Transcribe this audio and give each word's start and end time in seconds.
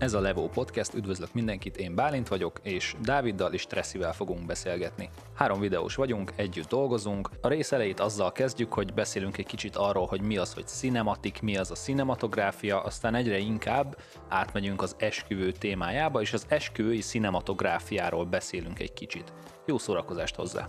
Ez 0.00 0.14
a 0.14 0.20
Levo 0.20 0.48
Podcast, 0.48 0.94
üdvözlök 0.94 1.32
mindenkit, 1.32 1.76
én 1.76 1.94
Bálint 1.94 2.28
vagyok, 2.28 2.60
és 2.62 2.94
Dáviddal 3.02 3.52
és 3.52 3.66
Tresszivel 3.66 4.12
fogunk 4.12 4.46
beszélgetni. 4.46 5.10
Három 5.34 5.60
videós 5.60 5.94
vagyunk, 5.94 6.32
együtt 6.36 6.68
dolgozunk. 6.68 7.30
A 7.40 7.48
rész 7.48 7.72
elejét 7.72 8.00
azzal 8.00 8.32
kezdjük, 8.32 8.72
hogy 8.72 8.94
beszélünk 8.94 9.38
egy 9.38 9.46
kicsit 9.46 9.76
arról, 9.76 10.06
hogy 10.06 10.20
mi 10.20 10.36
az, 10.36 10.54
hogy 10.54 10.66
cinematik, 10.66 11.40
mi 11.42 11.56
az 11.56 11.70
a 11.70 11.74
cinematográfia, 11.74 12.80
aztán 12.80 13.14
egyre 13.14 13.38
inkább 13.38 13.96
átmegyünk 14.28 14.82
az 14.82 14.94
esküvő 14.98 15.52
témájába, 15.52 16.20
és 16.20 16.32
az 16.32 16.46
esküvői 16.48 17.00
cinematográfiáról 17.00 18.24
beszélünk 18.24 18.78
egy 18.78 18.92
kicsit. 18.92 19.32
Jó 19.66 19.78
szórakozást 19.78 20.34
hozzá! 20.34 20.68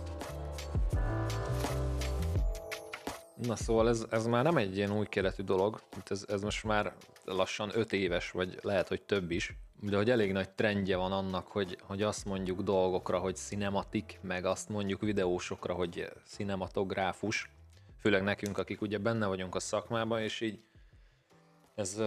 Na 3.46 3.56
szóval 3.56 3.88
ez, 3.88 4.04
ez 4.10 4.26
már 4.26 4.44
nem 4.44 4.56
egy 4.56 4.76
ilyen 4.76 4.96
új 4.96 5.06
keletű 5.08 5.42
dolog, 5.42 5.80
ez, 6.08 6.24
ez 6.28 6.42
most 6.42 6.64
már 6.64 6.92
lassan 7.24 7.70
öt 7.74 7.92
éves, 7.92 8.30
vagy 8.30 8.58
lehet, 8.62 8.88
hogy 8.88 9.02
több 9.02 9.30
is, 9.30 9.54
de 9.80 9.96
hogy 9.96 10.10
elég 10.10 10.32
nagy 10.32 10.50
trendje 10.50 10.96
van 10.96 11.12
annak, 11.12 11.46
hogy, 11.46 11.78
hogy 11.82 12.02
azt 12.02 12.24
mondjuk 12.24 12.60
dolgokra, 12.60 13.18
hogy 13.18 13.36
cinematik, 13.36 14.18
meg 14.22 14.44
azt 14.44 14.68
mondjuk 14.68 15.00
videósokra, 15.00 15.74
hogy 15.74 16.12
cinematográfus, 16.26 17.50
főleg 17.98 18.22
nekünk, 18.22 18.58
akik 18.58 18.80
ugye 18.80 18.98
benne 18.98 19.26
vagyunk 19.26 19.54
a 19.54 19.60
szakmában, 19.60 20.20
és 20.20 20.40
így 20.40 20.60
ez, 21.74 21.98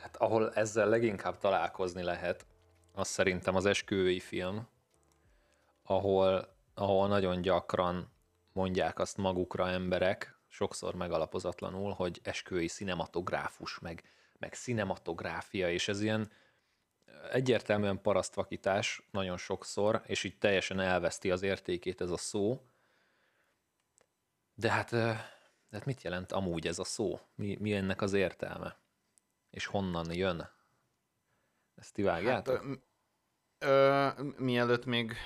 hát 0.00 0.16
ahol 0.18 0.52
ezzel 0.54 0.88
leginkább 0.88 1.38
találkozni 1.38 2.02
lehet, 2.02 2.46
az 2.94 3.08
szerintem 3.08 3.54
az 3.54 3.66
esküvői 3.66 4.20
film, 4.20 4.68
ahol, 5.82 6.48
ahol 6.74 7.08
nagyon 7.08 7.40
gyakran 7.40 8.12
mondják 8.52 8.98
azt 8.98 9.16
magukra 9.16 9.68
emberek, 9.68 10.38
sokszor 10.48 10.94
megalapozatlanul, 10.94 11.92
hogy 11.92 12.20
esküvői 12.22 12.66
cinematográfus, 12.66 13.78
meg, 13.78 14.02
meg 14.40 14.54
cinematográfia, 14.54 15.70
és 15.70 15.88
ez 15.88 16.00
ilyen 16.00 16.30
egyértelműen 17.30 18.02
parasztvakítás 18.02 19.02
nagyon 19.10 19.36
sokszor, 19.36 20.02
és 20.06 20.24
így 20.24 20.38
teljesen 20.38 20.80
elveszti 20.80 21.30
az 21.30 21.42
értékét 21.42 22.00
ez 22.00 22.10
a 22.10 22.16
szó. 22.16 22.66
De 24.54 24.70
hát, 24.70 24.90
de 24.90 25.30
hát 25.70 25.84
mit 25.84 26.02
jelent 26.02 26.32
amúgy 26.32 26.66
ez 26.66 26.78
a 26.78 26.84
szó? 26.84 27.20
Mi, 27.34 27.56
mi 27.60 27.72
ennek 27.72 28.02
az 28.02 28.12
értelme? 28.12 28.76
És 29.50 29.66
honnan 29.66 30.12
jön? 30.12 30.50
Ezt 31.74 31.94
ti 31.94 32.02
vágjátok? 32.02 32.56
Hát, 32.56 32.64
ö, 33.58 33.66
ö, 33.66 34.08
mielőtt 34.38 34.84
még 34.84 35.16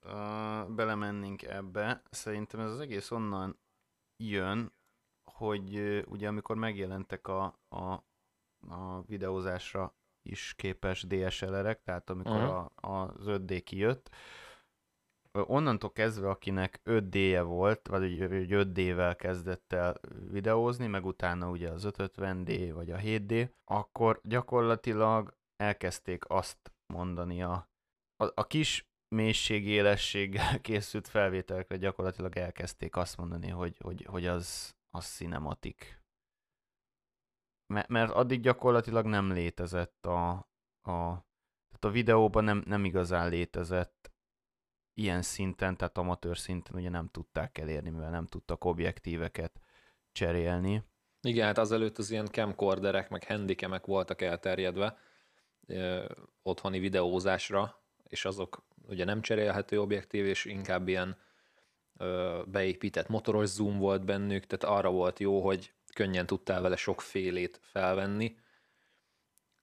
ö, 0.00 0.64
belemennénk 0.68 1.42
ebbe, 1.42 2.02
szerintem 2.10 2.60
ez 2.60 2.70
az 2.70 2.80
egész 2.80 3.10
onnan 3.10 3.58
jön, 4.16 4.72
hogy 5.24 5.78
ugye 6.08 6.28
amikor 6.28 6.56
megjelentek 6.56 7.28
a, 7.28 7.58
a, 7.68 8.02
a 8.68 9.02
videózásra 9.02 9.94
is 10.22 10.54
képes 10.56 11.06
DSLR-ek, 11.06 11.82
tehát 11.82 12.10
amikor 12.10 12.42
uh-huh. 12.42 12.66
a, 12.74 13.02
az 13.02 13.24
5D 13.26 13.60
kijött, 13.64 14.10
onnantól 15.32 15.92
kezdve, 15.92 16.28
akinek 16.28 16.80
5D-je 16.84 17.42
volt, 17.42 17.86
vagy 17.88 18.18
hogy 18.18 18.48
5D-vel 18.50 19.14
kezdett 19.18 19.72
el 19.72 20.00
videózni, 20.30 20.86
meg 20.86 21.04
utána 21.04 21.50
ugye 21.50 21.70
az 21.70 21.88
550D 21.88 22.70
vagy 22.74 22.90
a 22.90 22.96
7D, 22.96 23.50
akkor 23.64 24.20
gyakorlatilag 24.24 25.36
elkezdték 25.56 26.24
azt 26.28 26.72
mondani 26.92 27.42
a, 27.42 27.70
a, 28.16 28.24
a 28.34 28.46
kis 28.46 28.88
mélységélességgel 29.14 30.60
készült 30.68 31.08
felvételekre 31.08 31.76
gyakorlatilag 31.76 32.36
elkezdték 32.36 32.96
azt 32.96 33.16
mondani, 33.16 33.48
hogy, 33.48 33.76
hogy, 33.78 34.04
hogy 34.04 34.26
az, 34.26 34.76
az 34.90 35.06
cinematik. 35.06 36.02
Mert, 37.68 38.10
addig 38.10 38.40
gyakorlatilag 38.40 39.06
nem 39.06 39.32
létezett 39.32 40.06
a, 40.06 40.30
a 40.82 41.26
tehát 41.68 41.84
a 41.84 41.90
videóban 41.90 42.44
nem, 42.44 42.62
nem 42.66 42.84
igazán 42.84 43.28
létezett 43.28 44.10
ilyen 44.94 45.22
szinten, 45.22 45.76
tehát 45.76 45.98
amatőr 45.98 46.38
szinten 46.38 46.76
ugye 46.76 46.88
nem 46.88 47.08
tudták 47.08 47.58
elérni, 47.58 47.90
mivel 47.90 48.10
nem 48.10 48.26
tudtak 48.26 48.64
objektíveket 48.64 49.60
cserélni. 50.12 50.82
Igen, 51.20 51.46
hát 51.46 51.58
azelőtt 51.58 51.98
az 51.98 52.10
ilyen 52.10 52.26
camcorderek, 52.26 53.08
meg 53.08 53.24
handicamek 53.24 53.86
voltak 53.86 54.22
elterjedve 54.22 54.98
ö, 55.66 56.04
otthoni 56.42 56.78
videózásra, 56.78 57.82
és 58.02 58.24
azok 58.24 58.64
ugye 58.86 59.04
nem 59.04 59.20
cserélhető 59.20 59.80
objektív, 59.80 60.26
és 60.26 60.44
inkább 60.44 60.88
ilyen 60.88 61.16
ö, 61.96 62.42
beépített 62.46 63.08
motoros 63.08 63.48
zoom 63.48 63.78
volt 63.78 64.04
bennük, 64.04 64.46
tehát 64.46 64.76
arra 64.78 64.90
volt 64.90 65.18
jó, 65.18 65.40
hogy 65.40 65.72
könnyen 65.98 66.26
tudtál 66.26 66.60
vele 66.60 66.76
sokfélét 66.76 67.60
felvenni, 67.62 68.36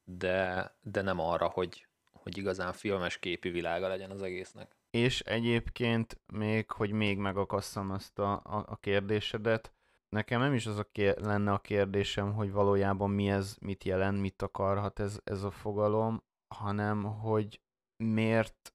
de, 0.04 0.72
de 0.82 1.02
nem 1.02 1.20
arra, 1.20 1.48
hogy, 1.48 1.88
hogy 2.12 2.38
igazán 2.38 2.74
filmes 2.74 3.20
képi 3.20 3.50
világa 3.50 3.88
legyen 3.88 4.12
az 4.12 4.22
egésznek. 4.22 4.76
És 4.90 5.20
egyébként 5.20 6.20
még, 6.26 6.72
hogy 6.72 6.92
még 6.92 7.18
megakasszam 7.18 7.92
azt 7.92 8.20
a, 8.20 8.34
a, 8.34 8.66
a 8.68 8.76
kérdésedet, 8.76 9.74
nekem 10.10 10.40
nem 10.40 10.54
is 10.54 10.66
az 10.66 10.78
a 10.78 10.90
kér, 10.92 11.18
lenne 11.18 11.52
a 11.52 11.60
kérdésem, 11.60 12.34
hogy 12.34 12.52
valójában 12.52 13.10
mi 13.10 13.30
ez, 13.30 13.56
mit 13.60 13.84
jelent, 13.84 14.22
mit 14.22 14.42
akarhat 14.42 15.00
ez, 15.00 15.20
ez 15.24 15.44
a 15.44 15.52
fogalom, 15.52 16.24
hanem 16.48 17.04
hogy 17.04 17.62
miért 18.04 18.74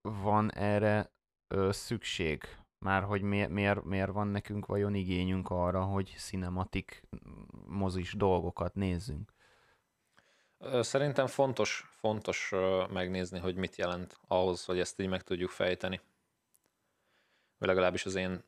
van 0.00 0.52
erre 0.52 1.12
ö, 1.54 1.72
szükség? 1.72 2.61
Már 2.82 3.02
hogy 3.02 3.22
miért, 3.22 3.50
miért, 3.50 3.84
miért 3.84 4.10
van 4.10 4.26
nekünk 4.26 4.66
vajon 4.66 4.94
igényünk 4.94 5.50
arra, 5.50 5.82
hogy 5.82 6.14
cinematik 6.16 7.02
mozis 7.66 8.12
dolgokat 8.12 8.74
nézzünk? 8.74 9.32
Szerintem 10.80 11.26
fontos, 11.26 11.84
fontos 11.90 12.52
megnézni, 12.92 13.38
hogy 13.38 13.54
mit 13.54 13.76
jelent 13.76 14.16
ahhoz, 14.26 14.64
hogy 14.64 14.78
ezt 14.78 15.00
így 15.00 15.08
meg 15.08 15.22
tudjuk 15.22 15.50
fejteni. 15.50 16.00
Vagy 17.58 17.68
legalábbis 17.68 18.06
az 18.06 18.14
én, 18.14 18.44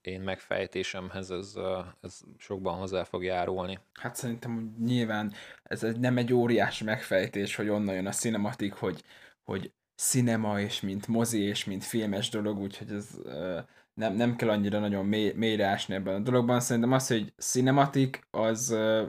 én 0.00 0.20
megfejtésemhez 0.20 1.30
ez, 1.30 1.54
ez 2.00 2.20
sokban 2.38 2.78
hozzá 2.78 3.04
fog 3.04 3.24
járulni. 3.24 3.78
Hát 3.92 4.16
szerintem 4.16 4.74
nyilván 4.78 5.32
ez 5.62 5.80
nem 5.80 6.16
egy 6.16 6.32
óriási 6.32 6.84
megfejtés, 6.84 7.54
hogy 7.54 7.68
onnan 7.68 7.94
jön 7.94 8.06
a 8.06 8.12
cinematik, 8.12 8.72
hogy, 8.72 9.04
hogy 9.42 9.72
cinema, 9.96 10.60
és 10.60 10.80
mint 10.80 11.06
mozi, 11.06 11.40
és 11.40 11.64
mint 11.64 11.84
filmes 11.84 12.28
dolog, 12.28 12.58
úgyhogy 12.58 12.90
ez 12.90 13.08
uh, 13.24 13.58
nem, 13.94 14.14
nem 14.14 14.36
kell 14.36 14.48
annyira 14.48 14.78
nagyon 14.78 15.06
mély, 15.06 15.32
mélyre 15.32 15.66
ásni 15.66 15.94
ebben 15.94 16.14
a 16.14 16.20
dologban. 16.20 16.60
Szerintem 16.60 16.92
az, 16.92 17.06
hogy 17.06 17.32
cinematik, 17.36 18.26
az, 18.30 18.70
uh, 18.70 19.08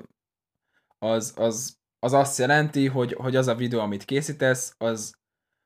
az, 0.98 1.34
az, 1.36 1.78
az 2.00 2.14
azt 2.14 2.38
jelenti, 2.38 2.88
hogy, 2.88 3.14
hogy 3.14 3.36
az 3.36 3.48
a 3.48 3.56
videó, 3.56 3.80
amit 3.80 4.06
készítesz, 4.06 4.76
az, 4.78 5.16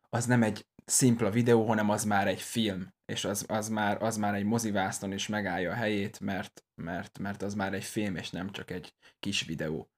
az 0.09 0.25
nem 0.25 0.44
egy 0.44 0.68
szimpla 0.85 1.30
videó, 1.30 1.68
hanem 1.68 1.90
az 1.90 2.03
már 2.03 2.28
egy 2.28 2.41
film, 2.41 2.94
és 3.06 3.25
az, 3.25 3.46
az, 3.47 3.69
már, 3.69 4.03
az 4.03 4.18
már 4.18 4.36
egy 4.36 4.44
mozivászton 4.44 5.12
is 5.12 5.28
megállja 5.28 5.72
a 5.72 5.75
helyét, 5.75 6.19
mert, 6.19 6.63
mert, 6.75 7.19
mert 7.19 7.41
az 7.41 7.53
már 7.53 7.74
egy 7.74 7.84
film, 7.84 8.16
és 8.16 8.30
nem 8.30 8.51
csak 8.51 8.72
egy 8.72 8.96
kis 9.19 9.46
videó. 9.46 9.90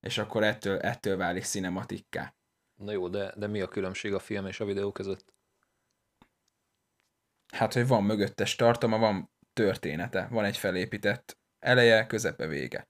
És 0.00 0.18
akkor 0.18 0.42
ettől, 0.44 0.78
ettől 0.78 1.16
válik 1.16 1.44
cinematikká. 1.44 2.37
Na 2.78 2.92
jó, 2.92 3.08
de, 3.08 3.32
de 3.36 3.46
mi 3.46 3.60
a 3.60 3.68
különbség 3.68 4.14
a 4.14 4.18
film 4.18 4.46
és 4.46 4.60
a 4.60 4.64
videó 4.64 4.92
között? 4.92 5.32
Hát, 7.52 7.72
hogy 7.72 7.86
van 7.86 8.04
mögöttes 8.04 8.56
tartalma, 8.56 8.98
van 8.98 9.30
története, 9.52 10.28
van 10.30 10.44
egy 10.44 10.56
felépített 10.56 11.38
eleje, 11.58 12.06
közepe, 12.06 12.46
vége. 12.46 12.88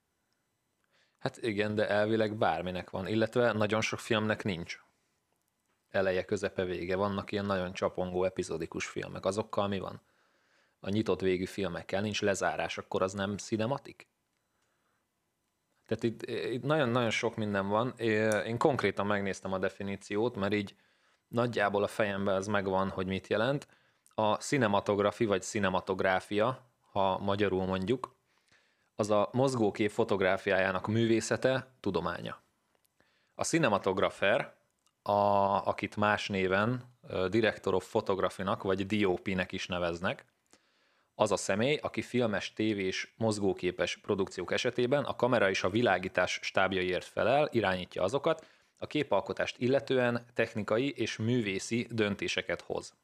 Hát 1.19 1.37
igen, 1.37 1.75
de 1.75 1.89
elvileg 1.89 2.37
bárminek 2.37 2.89
van, 2.89 3.07
illetve 3.07 3.51
nagyon 3.51 3.81
sok 3.81 3.99
filmnek 3.99 4.43
nincs. 4.43 4.79
Eleje, 5.89 6.25
közepe, 6.25 6.63
vége. 6.63 6.95
Vannak 6.95 7.31
ilyen 7.31 7.45
nagyon 7.45 7.73
csapongó 7.73 8.23
epizódikus 8.23 8.85
filmek. 8.85 9.25
Azokkal 9.25 9.67
mi 9.67 9.79
van? 9.79 10.01
A 10.79 10.89
nyitott 10.89 11.21
végű 11.21 11.45
filmekkel 11.45 12.01
nincs 12.01 12.21
lezárás, 12.21 12.77
akkor 12.77 13.01
az 13.01 13.13
nem 13.13 13.37
cinematik? 13.37 14.07
Tehát 15.89 16.03
itt, 16.53 16.63
nagyon-nagyon 16.63 17.09
sok 17.09 17.35
minden 17.35 17.67
van. 17.67 17.93
Én 18.45 18.57
konkrétan 18.57 19.05
megnéztem 19.05 19.53
a 19.53 19.57
definíciót, 19.57 20.35
mert 20.35 20.53
így 20.53 20.75
nagyjából 21.27 21.83
a 21.83 21.87
fejemben 21.87 22.35
ez 22.35 22.47
megvan, 22.47 22.89
hogy 22.89 23.07
mit 23.07 23.27
jelent. 23.27 23.67
A 24.15 24.33
cinematografi 24.33 25.25
vagy 25.25 25.41
cinematográfia, 25.41 26.71
ha 26.91 27.17
magyarul 27.17 27.65
mondjuk, 27.65 28.15
az 28.95 29.09
a 29.09 29.29
mozgókép 29.31 29.89
fotográfiájának 29.89 30.87
művészete, 30.87 31.67
tudománya. 31.79 32.41
A 33.35 33.43
cinematografer, 33.43 34.53
a, 35.01 35.11
akit 35.67 35.95
más 35.95 36.27
néven 36.27 36.83
Director 37.29 37.73
of 37.73 37.89
Photography-nak 37.89 38.63
vagy 38.63 38.85
DOP-nek 38.85 39.51
is 39.51 39.67
neveznek, 39.67 40.25
az 41.19 41.31
a 41.31 41.37
személy, 41.37 41.75
aki 41.81 42.01
filmes, 42.01 42.53
tévés, 42.53 43.13
mozgóképes 43.17 43.97
produkciók 43.97 44.51
esetében 44.51 45.03
a 45.03 45.15
kamera 45.15 45.49
és 45.49 45.63
a 45.63 45.69
világítás 45.69 46.39
stábjaiért 46.41 47.05
felel, 47.05 47.49
irányítja 47.51 48.03
azokat, 48.03 48.47
a 48.77 48.87
képalkotást 48.87 49.57
illetően 49.57 50.25
technikai 50.33 50.89
és 50.89 51.17
művészi 51.17 51.87
döntéseket 51.91 52.61
hoz. 52.61 52.97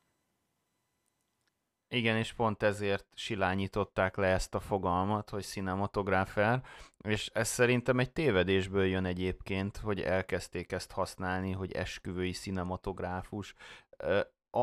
Igen, 1.88 2.18
és 2.18 2.34
pont 2.34 2.64
ezért 2.64 3.06
silányították 3.14 4.16
le 4.16 4.28
ezt 4.28 4.56
a 4.56 4.60
fogalmat, 4.60 5.30
hogy 5.30 5.44
cinematográfer, 5.44 6.62
és 7.04 7.30
ez 7.34 7.48
szerintem 7.48 8.00
egy 8.00 8.12
tévedésből 8.12 8.86
jön 8.86 9.06
egyébként, 9.06 9.78
hogy 9.78 10.02
elkezdték 10.02 10.72
ezt 10.72 10.92
használni, 10.92 11.52
hogy 11.52 11.72
esküvői 11.72 12.32
cinematográfus. 12.32 13.54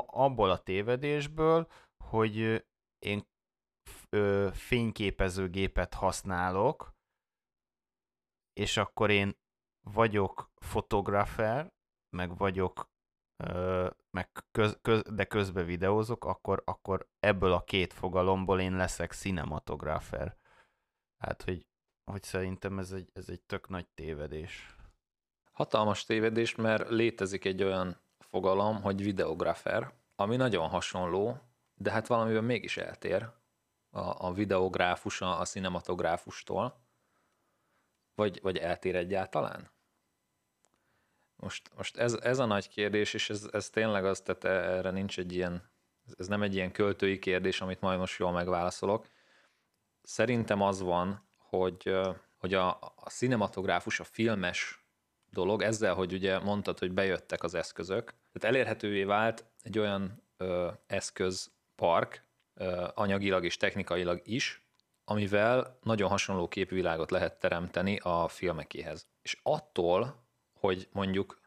Abból 0.06 0.50
a 0.50 0.62
tévedésből, 0.62 1.69
hogy 2.04 2.64
én 2.99 3.31
fényképezőgépet 4.53 5.94
használok, 5.94 6.94
és 8.53 8.76
akkor 8.76 9.11
én 9.11 9.37
vagyok 9.81 10.50
fotografer, 10.56 11.73
meg 12.17 12.37
vagyok, 12.37 12.91
meg 14.11 14.31
köz, 14.50 14.79
köz, 14.82 15.03
de 15.03 15.25
közben 15.25 15.67
videózok, 15.67 16.25
akkor, 16.25 16.62
akkor 16.64 17.09
ebből 17.20 17.53
a 17.53 17.64
két 17.64 17.93
fogalomból 17.93 18.61
én 18.61 18.76
leszek 18.76 19.12
cinematográfer. 19.12 20.37
Hát, 21.19 21.43
hogy, 21.43 21.67
hogy 22.05 22.23
szerintem 22.23 22.79
ez 22.79 22.93
egy, 22.93 23.11
ez 23.12 23.29
egy 23.29 23.43
tök 23.43 23.69
nagy 23.69 23.87
tévedés. 23.88 24.76
Hatalmas 25.53 26.05
tévedés, 26.05 26.55
mert 26.55 26.88
létezik 26.88 27.44
egy 27.44 27.62
olyan 27.62 28.00
fogalom, 28.19 28.82
hogy 28.82 29.03
videografer, 29.03 29.93
ami 30.14 30.37
nagyon 30.37 30.69
hasonló, 30.69 31.38
de 31.75 31.91
hát 31.91 32.06
valamiben 32.06 32.44
mégis 32.44 32.76
eltér 32.76 33.41
a, 33.92 34.26
a 34.26 34.32
videográfus 34.32 35.20
a, 35.20 35.40
a 35.40 35.44
cinematográfustól. 35.44 36.80
Vagy, 38.14 38.40
vagy 38.42 38.56
eltér 38.56 38.96
egyáltalán? 38.96 39.70
Most, 41.36 41.70
most 41.76 41.96
ez, 41.96 42.14
ez 42.14 42.38
a 42.38 42.44
nagy 42.44 42.68
kérdés, 42.68 43.14
és 43.14 43.30
ez, 43.30 43.48
ez 43.52 43.70
tényleg 43.70 44.04
az, 44.04 44.20
tehát 44.20 44.44
erre 44.44 44.90
nincs 44.90 45.18
egy 45.18 45.32
ilyen, 45.32 45.70
ez 46.18 46.26
nem 46.26 46.42
egy 46.42 46.54
ilyen 46.54 46.72
költői 46.72 47.18
kérdés, 47.18 47.60
amit 47.60 47.80
majd 47.80 47.98
most 47.98 48.18
jól 48.18 48.32
megválaszolok. 48.32 49.06
Szerintem 50.02 50.60
az 50.60 50.80
van, 50.80 51.26
hogy, 51.36 51.96
hogy 52.36 52.54
a, 52.54 52.68
a 52.96 53.10
cinematográfus, 53.10 54.00
a 54.00 54.04
filmes 54.04 54.84
dolog, 55.30 55.62
ezzel, 55.62 55.94
hogy 55.94 56.12
ugye 56.12 56.38
mondtad, 56.38 56.78
hogy 56.78 56.92
bejöttek 56.92 57.42
az 57.42 57.54
eszközök, 57.54 58.04
tehát 58.04 58.54
elérhetővé 58.56 59.04
vált 59.04 59.44
egy 59.62 59.78
olyan 59.78 60.22
ö, 60.36 60.70
eszközpark, 60.86 62.24
anyagilag 62.94 63.44
és 63.44 63.56
technikailag 63.56 64.20
is, 64.25 64.62
amivel 65.04 65.78
nagyon 65.82 66.08
hasonló 66.08 66.49
képvilágot 66.49 67.10
lehet 67.10 67.38
teremteni 67.38 67.99
a 68.02 68.28
filmekéhez. 68.28 69.06
És 69.22 69.38
attól, 69.43 70.25
hogy 70.60 70.88
mondjuk 70.93 71.40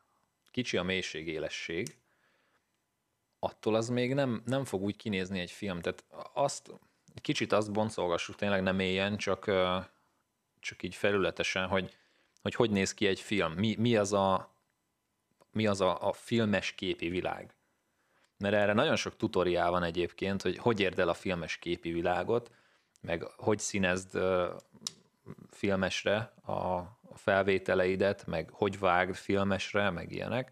kicsi 0.52 0.78
a 0.78 0.84
mélységélesség, 0.84 1.98
attól 3.40 3.76
az 3.76 3.90
még 3.90 4.14
nem, 4.14 4.42
nem 4.46 4.66
fog 4.66 4.82
úgy 4.82 4.96
kinézni 4.96 5.40
egy 5.40 5.52
film. 5.52 5.82
Tehát 5.82 6.06
azt, 6.34 6.72
kicsit 7.22 7.52
azt 7.52 7.72
boncolgassuk 7.72 8.36
tényleg 8.36 8.62
nem 8.62 8.80
éljen, 8.80 9.18
csak, 9.18 9.52
csak 10.60 10.84
így 10.84 10.96
felületesen, 10.96 11.68
hogy, 11.68 11.98
hogy 12.42 12.56
hogy 12.56 12.70
néz 12.70 12.94
ki 12.94 13.08
egy 13.08 13.20
film, 13.20 13.52
mi, 13.52 13.76
mi 13.80 13.96
az, 13.96 14.14
a, 14.14 14.56
mi 15.52 15.68
az 15.68 15.82
a, 15.82 16.08
a 16.08 16.14
filmes 16.14 16.72
képi 16.72 17.10
világ. 17.10 17.56
Mert 18.38 18.56
erre 18.56 18.74
nagyon 18.74 18.96
sok 18.96 19.16
tutoriál 19.16 19.72
van 19.72 19.84
egyébként, 19.84 20.42
hogy 20.42 20.58
hogy 20.58 20.80
érd 20.80 21.00
el 21.00 21.10
a 21.10 21.14
filmes 21.14 21.58
képi 21.58 21.92
világot, 21.92 22.52
meg 23.02 23.24
hogy 23.24 23.60
színezd 23.60 24.20
filmesre 25.50 26.18
a, 26.46 26.94
felvételeidet, 27.14 28.26
meg 28.26 28.50
hogy 28.50 28.80
vágd 28.80 29.16
filmesre, 29.16 29.90
meg 29.90 30.12
ilyenek. 30.12 30.52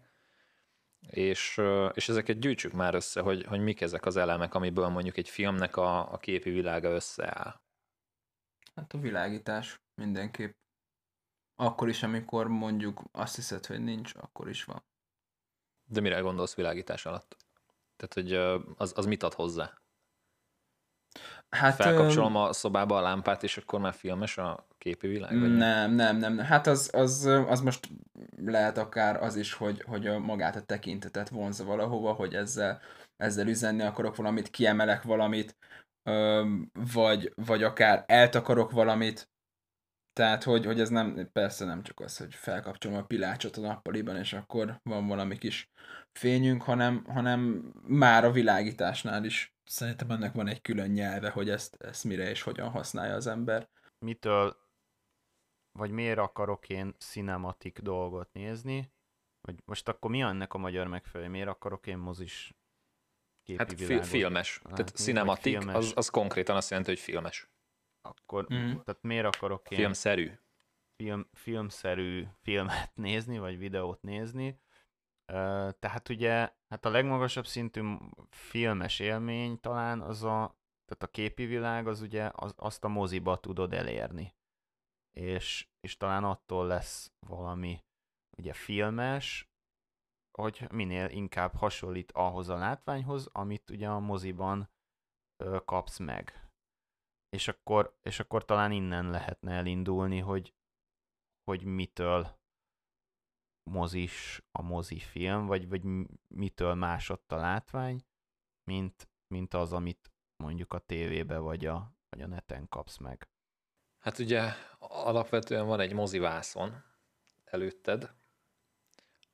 És, 1.06 1.60
és 1.92 2.08
ezeket 2.08 2.38
gyűjtsük 2.38 2.72
már 2.72 2.94
össze, 2.94 3.20
hogy, 3.20 3.44
hogy 3.44 3.60
mik 3.60 3.80
ezek 3.80 4.06
az 4.06 4.16
elemek, 4.16 4.54
amiből 4.54 4.88
mondjuk 4.88 5.16
egy 5.16 5.28
filmnek 5.28 5.76
a, 5.76 6.12
a 6.12 6.18
képi 6.18 6.50
világa 6.50 6.88
összeáll. 6.88 7.60
Hát 8.74 8.92
a 8.92 8.98
világítás 8.98 9.80
mindenképp. 9.94 10.56
Akkor 11.56 11.88
is, 11.88 12.02
amikor 12.02 12.48
mondjuk 12.48 13.02
azt 13.12 13.34
hiszed, 13.34 13.66
hogy 13.66 13.80
nincs, 13.80 14.12
akkor 14.14 14.48
is 14.48 14.64
van. 14.64 14.84
De 15.84 16.00
mire 16.00 16.20
gondolsz 16.20 16.54
világítás 16.54 17.06
alatt? 17.06 17.43
Tehát, 17.96 18.14
hogy 18.14 18.32
az, 18.76 18.92
az 18.96 19.06
mit 19.06 19.22
ad 19.22 19.34
hozzá? 19.34 19.72
Hát, 21.48 21.74
Felkapcsolom 21.74 22.36
a 22.36 22.52
szobába 22.52 22.96
a 22.96 23.00
lámpát, 23.00 23.42
és 23.42 23.56
akkor 23.56 23.80
már 23.80 23.94
filmes 23.94 24.38
a 24.38 24.66
képi 24.78 25.06
világ? 25.06 25.40
Vagy 25.40 25.56
nem, 25.56 25.92
nem, 25.92 26.16
nem. 26.16 26.38
Hát 26.38 26.66
az, 26.66 26.90
az, 26.92 27.24
az 27.24 27.60
most 27.60 27.88
lehet 28.36 28.78
akár 28.78 29.22
az 29.22 29.36
is, 29.36 29.52
hogy, 29.52 29.82
hogy 29.82 30.18
magát 30.18 30.56
a 30.56 30.62
tekintetet 30.62 31.28
vonza 31.28 31.64
valahova, 31.64 32.12
hogy 32.12 32.34
ezzel, 32.34 32.80
ezzel 33.16 33.46
üzenni 33.46 33.82
akarok 33.82 34.16
valamit, 34.16 34.50
kiemelek 34.50 35.02
valamit, 35.02 35.56
vagy, 36.92 37.32
vagy 37.34 37.62
akár 37.62 38.04
eltakarok 38.06 38.70
valamit, 38.70 39.28
tehát, 40.14 40.42
hogy, 40.42 40.64
hogy 40.64 40.80
ez 40.80 40.88
nem, 40.88 41.28
persze 41.32 41.64
nem 41.64 41.82
csak 41.82 42.00
az, 42.00 42.16
hogy 42.16 42.34
felkapcsolom 42.34 42.96
a 42.98 43.04
pilácsot 43.04 43.56
a 43.56 43.60
nappaliban, 43.60 44.16
és 44.16 44.32
akkor 44.32 44.80
van 44.82 45.06
valami 45.06 45.38
kis 45.38 45.70
fényünk, 46.12 46.62
hanem, 46.62 47.04
hanem 47.04 47.72
már 47.86 48.24
a 48.24 48.30
világításnál 48.30 49.24
is 49.24 49.54
szerintem 49.64 50.10
ennek 50.10 50.32
van 50.32 50.48
egy 50.48 50.60
külön 50.60 50.90
nyelve, 50.90 51.30
hogy 51.30 51.50
ezt, 51.50 51.76
ezt 51.82 52.04
mire 52.04 52.30
és 52.30 52.42
hogyan 52.42 52.70
használja 52.70 53.14
az 53.14 53.26
ember. 53.26 53.68
Mitől, 53.98 54.56
vagy 55.78 55.90
miért 55.90 56.18
akarok 56.18 56.68
én 56.68 56.94
cinematik 56.98 57.78
dolgot 57.78 58.32
nézni, 58.32 58.92
vagy 59.40 59.62
most 59.64 59.88
akkor 59.88 60.10
mi 60.10 60.20
ennek 60.20 60.54
a 60.54 60.58
magyar 60.58 60.86
megfelelő? 60.86 61.30
Miért 61.30 61.48
akarok 61.48 61.86
én 61.86 61.98
mozis 61.98 62.54
képi 63.42 63.58
hát 63.58 63.78
világot? 63.78 64.06
filmes. 64.06 64.60
Hát, 64.64 64.74
tehát 64.74 64.96
cinematik, 64.96 65.58
filmes. 65.58 65.74
Az, 65.74 65.92
az 65.94 66.08
konkrétan 66.08 66.56
azt 66.56 66.70
jelenti, 66.70 66.90
hogy 66.90 67.00
filmes. 67.00 67.48
Akkor, 68.08 68.46
mm. 68.54 68.70
tehát 68.84 69.02
miért 69.02 69.36
akarok 69.36 69.70
én... 69.70 69.78
Filmszerű. 69.78 70.32
Film, 70.96 71.28
filmszerű 71.32 72.26
filmet 72.42 72.90
nézni, 72.94 73.38
vagy 73.38 73.58
videót 73.58 74.02
nézni, 74.02 74.60
tehát 75.78 76.08
ugye, 76.08 76.52
hát 76.68 76.84
a 76.84 76.90
legmagasabb 76.90 77.46
szintű 77.46 77.96
filmes 78.30 78.98
élmény 78.98 79.60
talán 79.60 80.00
az 80.00 80.22
a, 80.22 80.58
tehát 80.84 81.02
a 81.02 81.06
képi 81.10 81.44
világ 81.44 81.86
az 81.86 82.00
ugye 82.00 82.30
az, 82.32 82.54
azt 82.56 82.84
a 82.84 82.88
moziba 82.88 83.36
tudod 83.36 83.72
elérni. 83.72 84.34
És, 85.10 85.68
és 85.80 85.96
talán 85.96 86.24
attól 86.24 86.66
lesz 86.66 87.12
valami 87.26 87.84
ugye 88.36 88.52
filmes, 88.52 89.48
hogy 90.38 90.66
minél 90.72 91.08
inkább 91.08 91.54
hasonlít 91.54 92.12
ahhoz 92.12 92.48
a 92.48 92.56
látványhoz, 92.56 93.28
amit 93.32 93.70
ugye 93.70 93.88
a 93.88 93.98
moziban 93.98 94.70
ö, 95.36 95.58
kapsz 95.64 95.98
meg. 95.98 96.43
És 97.34 97.48
akkor, 97.48 97.96
és 98.02 98.20
akkor 98.20 98.44
talán 98.44 98.72
innen 98.72 99.10
lehetne 99.10 99.52
elindulni, 99.52 100.18
hogy, 100.18 100.54
hogy 101.44 101.64
mitől 101.64 102.38
mozis 103.62 104.42
a 104.52 104.62
mozifilm, 104.62 105.46
vagy, 105.46 105.68
vagy 105.68 105.82
mitől 106.28 106.74
másott 106.74 107.32
a 107.32 107.36
látvány, 107.36 108.04
mint, 108.64 109.08
mint 109.26 109.54
az, 109.54 109.72
amit 109.72 110.12
mondjuk 110.36 110.72
a 110.72 110.78
tévébe 110.78 111.38
vagy 111.38 111.66
a, 111.66 111.96
vagy 112.08 112.22
a 112.22 112.26
neten 112.26 112.68
kapsz 112.68 112.96
meg. 112.96 113.28
Hát 113.98 114.18
ugye 114.18 114.52
alapvetően 114.78 115.66
van 115.66 115.80
egy 115.80 115.92
mozivászon 115.92 116.82
előtted, 117.44 118.14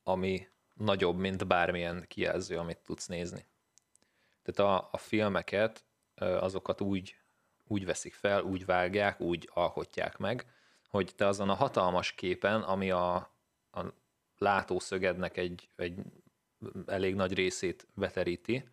ami 0.02 0.48
nagyobb, 0.74 1.16
mint 1.16 1.46
bármilyen 1.46 2.04
kijelző, 2.08 2.58
amit 2.58 2.78
tudsz 2.78 3.06
nézni. 3.06 3.46
Tehát 4.42 4.72
a, 4.72 4.88
a 4.92 4.96
filmeket, 4.96 5.84
azokat 6.14 6.80
úgy, 6.80 7.19
úgy 7.70 7.84
veszik 7.84 8.14
fel, 8.14 8.42
úgy 8.42 8.64
vágják, 8.64 9.20
úgy 9.20 9.50
alkotják 9.52 10.18
meg, 10.18 10.46
hogy 10.88 11.12
te 11.16 11.26
azon 11.26 11.48
a 11.50 11.54
hatalmas 11.54 12.12
képen, 12.12 12.62
ami 12.62 12.90
a, 12.90 13.14
a 13.70 13.84
látószögednek 14.38 15.36
egy, 15.36 15.68
egy 15.76 15.98
elég 16.86 17.14
nagy 17.14 17.34
részét 17.34 17.86
beteríti, 17.94 18.68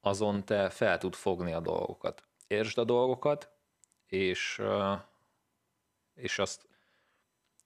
azon 0.00 0.44
te 0.44 0.70
fel 0.70 0.98
tud 0.98 1.14
fogni 1.14 1.52
a 1.52 1.60
dolgokat. 1.60 2.22
Értsd 2.46 2.78
a 2.78 2.84
dolgokat, 2.84 3.50
és, 4.06 4.62
és 6.14 6.38
azt 6.38 6.68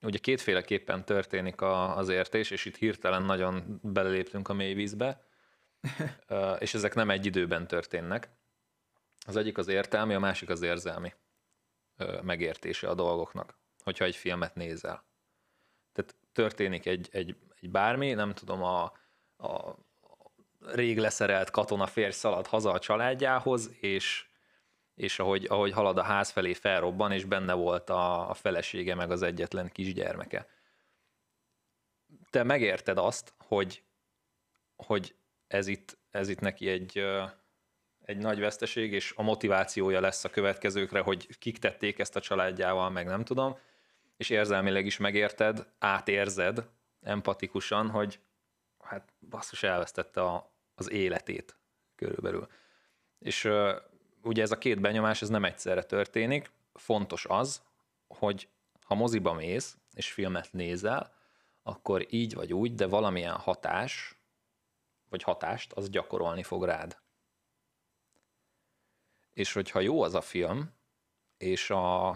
ugye 0.02 0.18
kétféleképpen 0.18 1.04
történik 1.04 1.61
a, 1.61 1.97
az 1.97 2.09
értés, 2.09 2.50
és 2.50 2.64
itt 2.64 2.76
hirtelen 2.76 3.23
nagyon 3.23 3.80
beleléptünk 3.82 4.49
a 4.49 4.52
mély 4.52 4.75
vízbe, 4.75 5.25
és 6.59 6.75
ezek 6.75 6.94
nem 6.94 7.11
egy 7.11 7.26
időben 7.26 7.66
történnek. 7.66 8.38
Az 9.30 9.37
egyik 9.37 9.58
az 9.58 9.68
értelmi, 9.68 10.14
a 10.14 10.18
másik 10.18 10.49
az 10.49 10.62
érzelmi 10.62 11.14
megértése 12.22 12.88
a 12.88 12.94
dolgoknak, 12.94 13.58
hogyha 13.82 14.04
egy 14.04 14.16
filmet 14.16 14.54
nézel 14.54 15.08
történik 16.32 16.87
egy, 16.87 17.08
egy, 17.12 17.37
egy 17.60 17.70
bármi, 17.70 18.12
nem 18.12 18.34
tudom, 18.34 18.62
a, 18.62 18.82
a 19.37 19.76
rég 20.60 20.99
leszerelt 20.99 21.50
katona 21.50 21.87
férj 21.87 22.10
szalad 22.10 22.46
haza 22.46 22.72
a 22.72 22.78
családjához, 22.78 23.70
és, 23.80 24.26
és 24.94 25.18
ahogy, 25.18 25.46
ahogy 25.49 25.72
halad 25.72 25.99
a 25.99 26.02
ház 26.02 26.30
felé 26.30 26.52
felrobban, 26.52 27.12
és 27.12 27.25
benne 27.25 27.52
volt 27.52 27.90
a, 27.90 28.30
a 28.30 28.34
felesége, 28.34 28.94
meg 28.94 29.10
az 29.10 29.22
egyetlen 29.22 29.68
kisgyermeke. 29.68 30.49
Te 32.30 32.42
megérted 32.42 32.99
azt, 32.99 33.34
hogy, 33.38 33.82
hogy 34.76 35.14
ez, 35.46 35.66
itt, 35.66 35.99
ez 36.10 36.28
itt 36.28 36.40
neki 36.40 36.68
egy, 36.68 37.04
egy 38.11 38.19
nagy 38.19 38.40
veszteség, 38.40 38.93
és 38.93 39.12
a 39.17 39.23
motivációja 39.23 40.00
lesz 40.00 40.25
a 40.25 40.31
következőkre, 40.31 41.00
hogy 41.00 41.38
kik 41.38 41.59
tették 41.59 41.99
ezt 41.99 42.17
a 42.17 42.21
családjával, 42.21 42.90
meg 42.90 43.07
nem 43.07 43.25
tudom, 43.25 43.59
és 44.17 44.31
érzelmileg 44.31 44.87
is 44.87 44.97
megérted, 44.97 45.67
átérzed 45.79 46.69
empatikusan, 47.02 47.90
hogy 47.90 48.21
hát 48.79 49.12
basszus 49.29 49.62
elvesztette 49.62 50.23
a, 50.23 50.52
az 50.75 50.90
életét 50.90 51.57
körülbelül. 51.97 52.49
És 53.19 53.49
ugye 54.23 54.43
ez 54.43 54.50
a 54.50 54.59
két 54.59 54.81
benyomás, 54.81 55.23
ez 55.23 55.29
nem 55.29 55.45
egyszerre 55.45 55.83
történik. 55.83 56.50
Fontos 56.75 57.25
az, 57.29 57.62
hogy 58.09 58.49
ha 58.85 58.95
moziba 58.95 59.33
mész, 59.33 59.76
és 59.95 60.12
filmet 60.12 60.52
nézel, 60.52 61.14
akkor 61.62 62.07
így 62.09 62.35
vagy 62.35 62.52
úgy, 62.52 62.75
de 62.75 62.87
valamilyen 62.87 63.37
hatás, 63.37 64.19
vagy 65.09 65.23
hatást, 65.23 65.73
az 65.73 65.90
gyakorolni 65.90 66.43
fog 66.43 66.64
rád. 66.64 66.99
És 69.40 69.52
hogyha 69.52 69.80
jó 69.80 70.02
az 70.02 70.14
a 70.14 70.20
film, 70.20 70.73
és 71.38 71.70
a, 71.70 72.11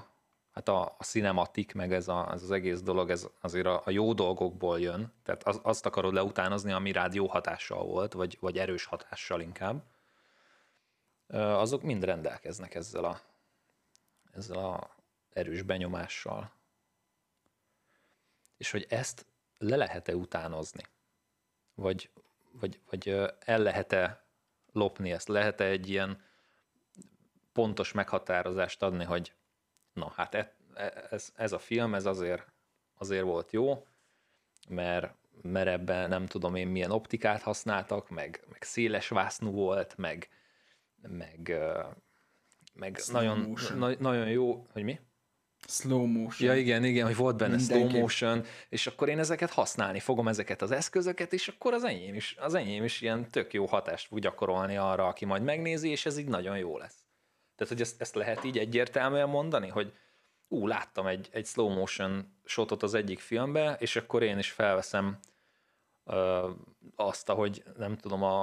hát 0.52 0.68
a, 0.68 0.94
a 0.98 1.04
cinematik, 1.04 1.74
meg 1.74 1.92
ez, 1.92 2.08
a, 2.08 2.32
ez 2.32 2.42
az 2.42 2.50
egész 2.50 2.80
dolog, 2.82 3.10
ez 3.10 3.28
azért 3.40 3.66
a, 3.66 3.82
a 3.84 3.90
jó 3.90 4.12
dolgokból 4.12 4.80
jön, 4.80 5.12
tehát 5.22 5.42
az, 5.42 5.60
azt 5.62 5.86
akarod 5.86 6.12
leutánozni, 6.12 6.72
ami 6.72 6.92
rád 6.92 7.14
jó 7.14 7.26
hatással 7.26 7.84
volt, 7.84 8.12
vagy, 8.12 8.36
vagy 8.40 8.58
erős 8.58 8.84
hatással 8.84 9.40
inkább, 9.40 9.82
azok 11.28 11.82
mind 11.82 12.04
rendelkeznek 12.04 12.74
ezzel 12.74 13.04
a, 13.04 13.20
ezzel 14.32 14.58
a 14.58 14.90
erős 15.32 15.62
benyomással. 15.62 16.50
És 18.56 18.70
hogy 18.70 18.86
ezt 18.88 19.26
le 19.58 19.76
lehet-e 19.76 20.16
utánozni? 20.16 20.82
Vagy, 21.74 22.10
vagy, 22.52 22.80
vagy 22.90 23.08
el 23.38 23.58
lehet-e 23.58 24.24
lopni 24.72 25.12
ezt? 25.12 25.28
Lehet-e 25.28 25.64
egy 25.64 25.88
ilyen 25.88 26.32
pontos 27.54 27.92
meghatározást 27.92 28.82
adni, 28.82 29.04
hogy 29.04 29.32
na 29.92 30.12
hát 30.16 30.34
e, 30.34 30.54
e, 30.74 31.06
ez, 31.10 31.32
ez 31.34 31.52
a 31.52 31.58
film, 31.58 31.94
ez 31.94 32.06
azért, 32.06 32.46
azért 32.94 33.24
volt 33.24 33.52
jó, 33.52 33.86
mert, 34.68 35.14
mert 35.42 35.68
ebben 35.68 36.08
nem 36.08 36.26
tudom 36.26 36.54
én 36.54 36.68
milyen 36.68 36.90
optikát 36.90 37.42
használtak, 37.42 38.10
meg, 38.10 38.44
meg 38.50 38.62
széles 38.62 39.08
vásznú 39.08 39.50
volt, 39.50 39.96
meg, 39.96 40.28
meg, 41.02 41.54
meg 42.74 43.00
nagyon, 43.12 43.58
na, 43.76 43.94
nagyon 43.98 44.28
jó, 44.28 44.66
hogy 44.72 44.82
mi? 44.82 45.00
Slow 45.66 46.06
motion. 46.06 46.50
Ja 46.50 46.56
igen, 46.56 46.84
igen, 46.84 47.06
hogy 47.06 47.16
volt 47.16 47.36
benne 47.36 47.56
Mindenki. 47.56 47.88
slow 47.88 48.00
motion, 48.00 48.44
és 48.68 48.86
akkor 48.86 49.08
én 49.08 49.18
ezeket 49.18 49.50
használni 49.50 50.00
fogom, 50.00 50.28
ezeket 50.28 50.62
az 50.62 50.70
eszközöket, 50.70 51.32
és 51.32 51.48
akkor 51.48 51.72
az 51.72 51.84
enyém 51.84 52.14
is, 52.14 52.36
az 52.38 52.54
enyém 52.54 52.84
is 52.84 53.00
ilyen 53.00 53.30
tök 53.30 53.52
jó 53.52 53.66
hatást 53.66 54.06
fog 54.06 54.18
gyakorolni 54.18 54.76
arra, 54.76 55.06
aki 55.06 55.24
majd 55.24 55.42
megnézi, 55.42 55.88
és 55.88 56.06
ez 56.06 56.18
így 56.18 56.28
nagyon 56.28 56.58
jó 56.58 56.78
lesz. 56.78 57.03
Tehát, 57.56 57.72
hogy 57.72 57.80
ezt, 57.80 58.00
ezt 58.00 58.14
lehet 58.14 58.44
így 58.44 58.58
egyértelműen 58.58 59.28
mondani, 59.28 59.68
hogy 59.68 59.92
ú, 60.48 60.66
láttam 60.66 61.06
egy, 61.06 61.28
egy 61.32 61.46
slow 61.46 61.68
motion 61.68 62.38
shotot 62.44 62.82
az 62.82 62.94
egyik 62.94 63.20
filmbe, 63.20 63.76
és 63.78 63.96
akkor 63.96 64.22
én 64.22 64.38
is 64.38 64.50
felveszem 64.50 65.18
ö, 66.04 66.50
azt, 66.96 67.28
hogy 67.28 67.64
nem 67.76 67.96
tudom, 67.96 68.22
a, 68.22 68.40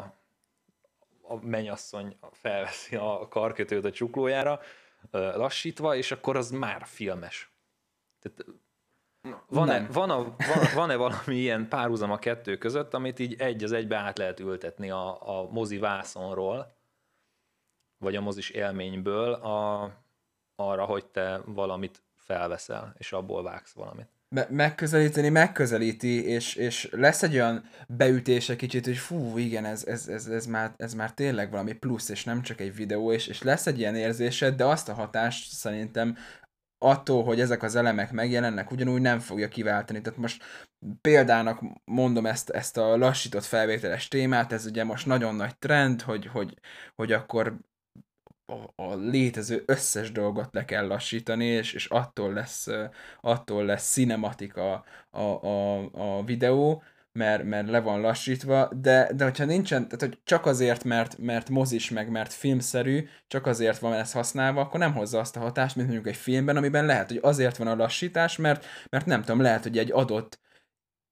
a 1.21 1.35
mennyasszony 1.41 2.17
felveszi 2.31 2.95
a 2.95 3.27
karkötőt 3.29 3.85
a 3.85 3.91
csuklójára, 3.91 4.59
ö, 5.11 5.37
lassítva, 5.37 5.95
és 5.95 6.11
akkor 6.11 6.35
az 6.35 6.51
már 6.51 6.85
filmes. 6.85 7.51
Tehát, 8.19 8.45
van-e, 9.47 9.87
van 9.91 10.09
a, 10.09 10.17
van, 10.23 10.67
van-e 10.75 10.95
valami 10.95 11.35
ilyen 11.35 11.67
párhuzam 11.67 12.11
a 12.11 12.17
kettő 12.17 12.57
között, 12.57 12.93
amit 12.93 13.19
így 13.19 13.35
egy 13.41 13.63
az 13.63 13.71
egybe 13.71 13.95
át 13.95 14.17
lehet 14.17 14.39
ültetni 14.39 14.89
a, 14.89 15.39
a 15.39 15.49
mozi 15.51 15.77
vászonról, 15.77 16.73
vagy 18.01 18.15
a 18.15 18.21
mozis 18.21 18.49
élményből 18.49 19.33
a, 19.33 19.91
arra, 20.55 20.85
hogy 20.85 21.05
te 21.05 21.41
valamit 21.45 22.03
felveszel, 22.15 22.95
és 22.97 23.11
abból 23.11 23.43
vágsz 23.43 23.73
valamit. 23.73 24.07
Me- 24.35 24.49
megközelíteni 24.49 25.29
megközelíti, 25.29 26.25
és, 26.25 26.55
és 26.55 26.89
lesz 26.91 27.23
egy 27.23 27.33
olyan 27.33 27.63
beütése 27.87 28.55
kicsit, 28.55 28.85
hogy 28.85 28.97
fú, 28.97 29.37
igen, 29.37 29.65
ez, 29.65 29.85
ez, 29.85 30.07
ez, 30.07 30.27
ez, 30.27 30.45
már, 30.45 30.73
ez 30.77 30.93
már 30.93 31.13
tényleg 31.13 31.51
valami 31.51 31.73
plusz, 31.73 32.09
és 32.09 32.23
nem 32.23 32.41
csak 32.41 32.59
egy 32.59 32.75
videó, 32.75 33.11
és, 33.11 33.27
és 33.27 33.41
lesz 33.41 33.67
egy 33.67 33.79
ilyen 33.79 33.95
érzésed, 33.95 34.55
de 34.55 34.65
azt 34.65 34.89
a 34.89 34.93
hatást 34.93 35.51
szerintem 35.51 36.17
attól, 36.77 37.23
hogy 37.23 37.39
ezek 37.39 37.63
az 37.63 37.75
elemek 37.75 38.11
megjelennek, 38.11 38.71
ugyanúgy 38.71 39.01
nem 39.01 39.19
fogja 39.19 39.47
kiváltani. 39.47 40.01
Tehát 40.01 40.19
most 40.19 40.43
példának 41.01 41.61
mondom 41.85 42.25
ezt, 42.25 42.49
ezt 42.49 42.77
a 42.77 42.97
lassított 42.97 43.43
felvételes 43.43 44.07
témát, 44.07 44.51
ez 44.51 44.65
ugye 44.65 44.83
most 44.83 45.05
nagyon 45.05 45.35
nagy 45.35 45.57
trend, 45.57 46.01
hogy, 46.01 46.25
hogy, 46.25 46.59
hogy 46.95 47.11
akkor 47.11 47.59
a, 48.51 48.83
a 48.83 48.95
létező 48.95 49.63
összes 49.65 50.11
dolgot 50.11 50.49
le 50.51 50.65
kell 50.65 50.87
lassítani, 50.87 51.45
és, 51.45 51.73
és 51.73 51.85
attól 51.85 52.33
lesz, 52.33 52.67
attól 53.21 53.65
lesz 53.65 53.91
cinematika 53.91 54.85
a, 55.09 55.19
a, 55.19 55.77
a 55.93 56.23
videó, 56.23 56.83
mert, 57.13 57.43
mert 57.43 57.69
le 57.69 57.79
van 57.79 58.01
lassítva, 58.01 58.69
de, 58.73 59.11
de 59.15 59.23
hogyha 59.23 59.45
nincsen, 59.45 59.83
tehát 59.83 60.01
hogy 60.01 60.19
csak 60.23 60.45
azért, 60.45 60.83
mert, 60.83 61.17
mert 61.17 61.49
mozis 61.49 61.89
meg, 61.89 62.09
mert 62.09 62.33
filmszerű, 62.33 63.07
csak 63.27 63.45
azért 63.45 63.79
van 63.79 63.93
ez 63.93 64.11
használva, 64.11 64.61
akkor 64.61 64.79
nem 64.79 64.93
hozza 64.93 65.19
azt 65.19 65.35
a 65.35 65.39
hatást, 65.39 65.75
mint 65.75 65.87
mondjuk 65.87 66.13
egy 66.13 66.19
filmben, 66.19 66.57
amiben 66.57 66.85
lehet, 66.85 67.07
hogy 67.07 67.19
azért 67.21 67.57
van 67.57 67.67
a 67.67 67.75
lassítás, 67.75 68.37
mert, 68.37 68.65
mert 68.89 69.05
nem 69.05 69.21
tudom, 69.21 69.41
lehet, 69.41 69.63
hogy 69.63 69.77
egy 69.77 69.91
adott 69.91 70.39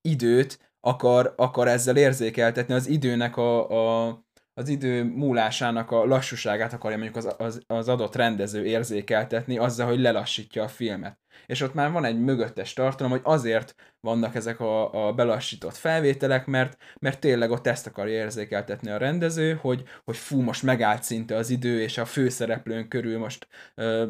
időt 0.01 0.73
akar, 0.79 1.33
akar 1.37 1.67
ezzel 1.67 1.97
érzékeltetni, 1.97 2.73
az 2.73 2.87
időnek 2.87 3.37
a, 3.37 4.07
a 4.07 4.23
az 4.59 4.67
idő 4.67 5.03
múlásának 5.03 5.91
a 5.91 6.05
lassúságát 6.05 6.73
akarja 6.73 6.97
mondjuk 6.97 7.25
az, 7.25 7.35
az, 7.37 7.61
az 7.67 7.87
adott 7.87 8.15
rendező 8.15 8.65
érzékeltetni 8.65 9.57
azzal, 9.57 9.87
hogy 9.87 9.99
lelassítja 9.99 10.63
a 10.63 10.67
filmet. 10.67 11.19
És 11.45 11.61
ott 11.61 11.73
már 11.73 11.91
van 11.91 12.05
egy 12.05 12.19
mögöttes 12.19 12.73
tartalom, 12.73 13.11
hogy 13.11 13.21
azért 13.23 13.75
vannak 13.99 14.35
ezek 14.35 14.59
a, 14.59 15.07
a 15.07 15.13
belassított 15.13 15.75
felvételek, 15.75 16.45
mert, 16.45 16.77
mert 16.99 17.19
tényleg 17.19 17.51
ott 17.51 17.67
ezt 17.67 17.87
akarja 17.87 18.13
érzékeltetni 18.13 18.89
a 18.89 18.97
rendező, 18.97 19.53
hogy, 19.53 19.83
hogy 20.05 20.17
fú, 20.17 20.41
most 20.41 20.63
megállt 20.63 21.03
szinte 21.03 21.35
az 21.35 21.49
idő, 21.49 21.81
és 21.81 21.97
a 21.97 22.05
főszereplőn 22.05 22.87
körül 22.87 23.17
most 23.17 23.47
ö, 23.75 24.07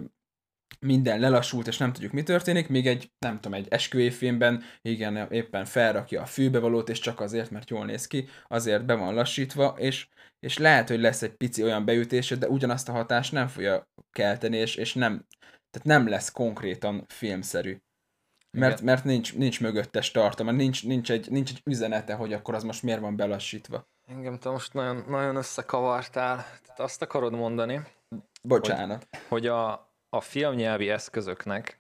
minden 0.80 1.20
lelassult, 1.20 1.68
és 1.68 1.78
nem 1.78 1.94
tudjuk, 1.94 2.12
mi 2.12 2.24
történik, 2.24 2.68
még 2.68 2.88
egy, 2.88 3.12
nem 3.20 3.40
tudom, 3.40 3.54
egy 3.54 3.68
esküvőfilmben, 3.70 4.64
igen, 4.82 5.32
éppen 5.32 5.66
felrakja 5.66 6.22
a 6.22 6.26
fülbevalót, 6.26 6.90
és 6.90 7.00
csak 7.00 7.20
azért, 7.20 7.52
mert 7.52 7.70
jól 7.70 7.86
néz 7.86 8.08
ki, 8.08 8.28
azért 8.48 8.86
be 8.86 8.94
van 8.94 9.14
lassítva, 9.14 9.76
és 9.78 10.08
és 10.40 10.58
lehet, 10.58 10.88
hogy 10.88 11.00
lesz 11.00 11.22
egy 11.22 11.34
pici 11.34 11.64
olyan 11.64 11.86
beütése, 11.86 12.36
de 12.36 12.48
ugyanazt 12.48 12.90
a 12.90 12.92
hatást 12.92 13.32
nem 13.32 13.48
fogja 13.48 13.88
kelteni, 14.12 14.58
és, 14.58 14.76
és 14.76 14.94
nem, 14.94 15.26
tehát 15.40 15.88
nem 15.88 16.08
lesz 16.08 16.32
konkrétan 16.32 17.06
filmszerű. 17.08 17.78
Mert, 18.58 18.82
mert 18.82 19.04
nincs, 19.04 19.36
nincs 19.36 19.62
mögöttes 19.62 20.12
tartalma, 20.12 20.52
nincs, 20.52 20.86
nincs, 20.86 21.12
egy, 21.12 21.32
nincs 21.32 21.50
egy 21.50 21.62
üzenete, 21.66 22.14
hogy 22.14 22.34
akkor 22.34 22.54
az 22.54 22.64
most 22.64 22.84
miért 22.84 23.00
van 23.00 23.16
belassítva. 23.16 23.88
Engem 24.06 24.40
te 24.40 24.50
most 24.50 24.74
nagyon, 24.74 25.04
nagyon 25.08 25.36
összekavartál. 25.36 26.36
Tehát 26.36 26.80
azt 26.80 27.02
akarod 27.02 27.34
mondani, 27.34 27.82
Bocsánat. 28.44 29.08
Hogy, 29.12 29.22
hogy 29.28 29.48
a, 29.48 29.89
a 30.10 30.22
filmnyelvi 30.22 30.90
eszközöknek 30.90 31.80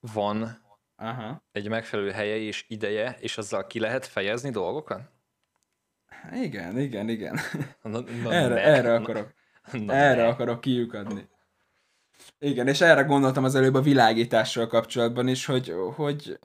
van 0.00 0.62
Aha. 0.96 1.44
egy 1.52 1.68
megfelelő 1.68 2.10
helye 2.10 2.36
és 2.36 2.64
ideje, 2.68 3.16
és 3.20 3.38
azzal 3.38 3.66
ki 3.66 3.78
lehet 3.78 4.06
fejezni 4.06 4.50
dolgokat? 4.50 5.12
Igen, 6.32 6.78
igen, 6.78 7.08
igen. 7.08 7.38
Na, 7.82 8.00
na, 8.00 8.32
erre, 8.32 8.54
ne, 8.54 8.60
erre 8.60 8.94
akarok. 8.94 9.32
Na, 9.72 9.92
erre 9.92 10.22
ne. 10.22 10.28
akarok 10.28 10.60
kiukadni. 10.60 11.28
Igen, 12.38 12.68
és 12.68 12.80
erre 12.80 13.02
gondoltam 13.02 13.44
az 13.44 13.54
előbb 13.54 13.74
a 13.74 13.80
világítással 13.80 14.66
kapcsolatban 14.66 15.28
is, 15.28 15.46
hogy, 15.46 15.74
hogy, 15.94 16.38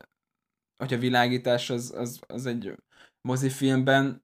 hogy 0.77 0.93
a 0.93 0.97
világítás 0.97 1.69
az, 1.69 1.93
az, 1.97 2.19
az 2.27 2.45
egy 2.45 2.75
mozifilmben 3.21 4.23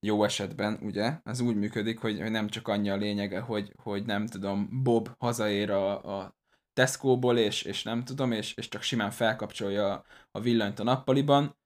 jó 0.00 0.24
esetben, 0.24 0.78
ugye, 0.82 1.20
az 1.24 1.40
úgy 1.40 1.56
működik, 1.56 1.98
hogy, 1.98 2.30
nem 2.30 2.48
csak 2.48 2.68
annyi 2.68 2.90
a 2.90 2.96
lényege, 2.96 3.40
hogy, 3.40 3.72
hogy 3.82 4.04
nem 4.06 4.26
tudom, 4.26 4.82
Bob 4.82 5.08
hazaér 5.18 5.70
a, 5.70 6.18
a 6.18 6.34
Tesco-ból, 6.72 7.38
és, 7.38 7.62
és 7.62 7.82
nem 7.82 8.04
tudom, 8.04 8.32
és, 8.32 8.54
és 8.54 8.68
csak 8.68 8.82
simán 8.82 9.10
felkapcsolja 9.10 10.04
a 10.30 10.40
villanyt 10.40 10.78
a 10.78 10.82
nappaliban, 10.82 11.58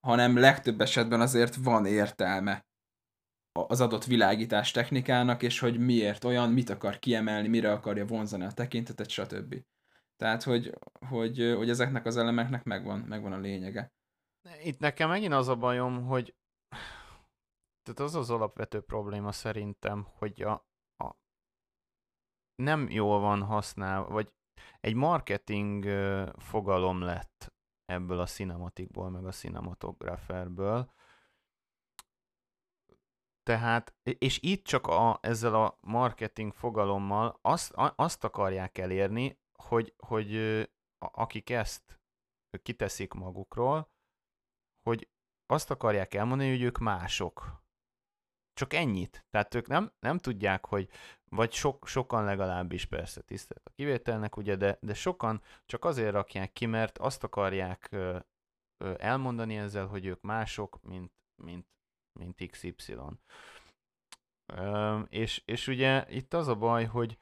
hanem 0.00 0.38
legtöbb 0.38 0.80
esetben 0.80 1.20
azért 1.20 1.54
van 1.54 1.86
értelme 1.86 2.68
az 3.52 3.80
adott 3.80 4.04
világítás 4.04 4.70
technikának, 4.70 5.42
és 5.42 5.58
hogy 5.58 5.78
miért 5.78 6.24
olyan, 6.24 6.52
mit 6.52 6.70
akar 6.70 6.98
kiemelni, 6.98 7.48
mire 7.48 7.72
akarja 7.72 8.06
vonzani 8.06 8.44
a 8.44 8.52
tekintetet, 8.52 9.08
stb. 9.08 9.54
Tehát, 10.16 10.42
hogy, 10.42 10.74
hogy, 11.08 11.54
hogy 11.56 11.70
ezeknek 11.70 12.06
az 12.06 12.16
elemeknek 12.16 12.64
megvan, 12.64 12.98
megvan 12.98 13.32
a 13.32 13.38
lényege. 13.38 13.92
Itt 14.62 14.78
nekem 14.78 15.08
megint 15.08 15.32
az 15.32 15.48
a 15.48 15.56
bajom, 15.56 16.04
hogy 16.04 16.34
tehát 17.82 18.00
az 18.00 18.14
az 18.14 18.30
alapvető 18.30 18.80
probléma 18.80 19.32
szerintem, 19.32 20.06
hogy 20.18 20.42
a, 20.42 20.52
a 20.96 21.16
nem 22.54 22.90
jól 22.90 23.20
van 23.20 23.42
használva, 23.42 24.08
vagy 24.08 24.32
egy 24.80 24.94
marketing 24.94 25.84
fogalom 26.36 27.00
lett 27.00 27.52
ebből 27.84 28.20
a 28.20 28.26
cinematikból, 28.26 29.10
meg 29.10 29.26
a 29.26 29.30
cinematograferből. 29.30 30.92
Tehát, 33.42 33.94
és 34.02 34.38
itt 34.42 34.64
csak 34.64 34.86
a, 34.86 35.18
ezzel 35.22 35.54
a 35.54 35.78
marketing 35.80 36.52
fogalommal 36.52 37.38
azt, 37.42 37.72
a, 37.72 37.92
azt 37.96 38.24
akarják 38.24 38.78
elérni, 38.78 39.40
hogy, 39.52 39.94
hogy 40.06 40.36
akik 40.98 41.50
ezt 41.50 42.00
kiteszik 42.62 43.12
magukról, 43.12 43.90
hogy 44.82 45.08
azt 45.46 45.70
akarják 45.70 46.14
elmondani, 46.14 46.50
hogy 46.50 46.62
ők 46.62 46.78
mások. 46.78 47.62
Csak 48.60 48.72
ennyit. 48.72 49.24
Tehát 49.30 49.54
ők 49.54 49.66
nem, 49.66 49.92
nem 50.00 50.18
tudják, 50.18 50.66
hogy, 50.66 50.88
vagy 51.24 51.52
sok, 51.52 51.86
sokan 51.86 52.24
legalábbis 52.24 52.84
persze 52.84 53.20
tisztelt 53.20 53.62
a 53.64 53.70
kivételnek, 53.74 54.36
ugye, 54.36 54.56
de, 54.56 54.78
de 54.80 54.94
sokan 54.94 55.42
csak 55.66 55.84
azért 55.84 56.12
rakják 56.12 56.52
ki, 56.52 56.66
mert 56.66 56.98
azt 56.98 57.24
akarják 57.24 57.88
ö, 57.90 58.18
ö, 58.78 58.94
elmondani 58.98 59.56
ezzel, 59.56 59.86
hogy 59.86 60.06
ők 60.06 60.20
mások, 60.20 60.78
mint, 60.82 61.12
mint, 61.42 61.66
mint 62.12 62.50
XY. 62.50 62.96
Ö, 64.46 64.98
és, 65.08 65.42
és 65.44 65.66
ugye 65.66 66.04
itt 66.08 66.34
az 66.34 66.48
a 66.48 66.54
baj, 66.54 66.84
hogy, 66.84 67.18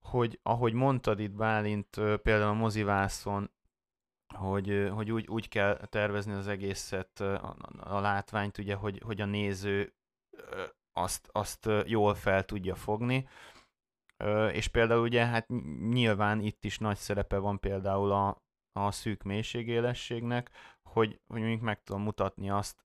hogy 0.00 0.38
ahogy 0.42 0.72
mondtad 0.72 1.20
itt 1.20 1.34
Bálint, 1.34 1.90
például 2.22 2.50
a 2.50 2.52
mozivászon, 2.52 3.50
hogy, 4.34 4.88
hogy 4.92 5.10
úgy, 5.10 5.26
úgy 5.28 5.48
kell 5.48 5.86
tervezni 5.86 6.32
az 6.32 6.48
egészet, 6.48 7.20
a, 7.20 7.56
a 7.80 8.00
látványt, 8.00 8.58
ugye, 8.58 8.74
hogy, 8.74 9.02
hogy 9.04 9.20
a 9.20 9.24
néző 9.24 9.96
azt, 10.92 11.28
azt 11.32 11.68
jól 11.84 12.14
fel 12.14 12.44
tudja 12.44 12.74
fogni. 12.74 13.28
És 14.52 14.68
például 14.68 15.02
ugye, 15.02 15.26
hát 15.26 15.48
nyilván 15.90 16.40
itt 16.40 16.64
is 16.64 16.78
nagy 16.78 16.96
szerepe 16.96 17.38
van 17.38 17.60
például 17.60 18.12
a, 18.12 18.42
a 18.72 18.90
szűk 18.90 19.22
mélységélességnek, 19.22 20.50
hogy, 20.82 21.20
hogy 21.26 21.40
mondjuk 21.40 21.60
meg 21.60 21.82
tudom 21.82 22.02
mutatni 22.02 22.50
azt 22.50 22.84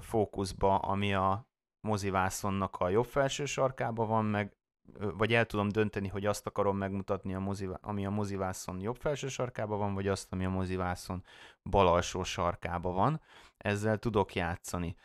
fókuszba, 0.00 0.78
ami 0.78 1.14
a 1.14 1.46
mozivászonnak 1.80 2.76
a 2.76 2.88
jobb 2.88 3.06
felső 3.06 3.44
sarkában 3.44 4.08
van, 4.08 4.24
meg 4.24 4.56
vagy 4.98 5.34
el 5.34 5.46
tudom 5.46 5.68
dönteni, 5.68 6.08
hogy 6.08 6.26
azt 6.26 6.46
akarom 6.46 6.76
megmutatni, 6.76 7.34
a 7.34 7.38
mozivá, 7.38 7.78
ami 7.80 8.06
a 8.06 8.10
mozivászon 8.10 8.80
jobb 8.80 8.96
felső 8.96 9.28
sarkában 9.28 9.78
van, 9.78 9.94
vagy 9.94 10.08
azt, 10.08 10.32
ami 10.32 10.44
a 10.44 10.50
mozivászon 10.50 11.24
bal 11.62 11.86
alsó 11.86 12.22
sarkában 12.22 12.94
van. 12.94 13.20
Ezzel 13.56 13.98
tudok 13.98 14.34
játszani. 14.34 14.96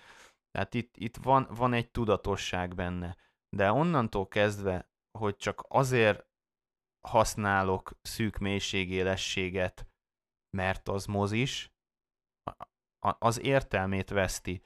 Tehát 0.58 0.74
itt, 0.74 0.98
itt 0.98 1.18
van, 1.18 1.48
van 1.50 1.74
egy 1.74 1.92
tudatosság 1.92 2.76
benne. 2.76 3.18
De 3.56 3.72
onnantól 3.72 4.28
kezdve, 4.28 4.92
hogy 5.20 5.36
csak 5.36 5.66
azért 5.68 6.26
használok 7.08 7.92
szűk 8.02 8.38
mélységélességet, 8.38 9.88
mert 10.58 10.88
az 10.88 11.06
mozis, 11.06 11.74
az 13.00 13.42
értelmét 13.42 14.10
veszti. 14.10 14.62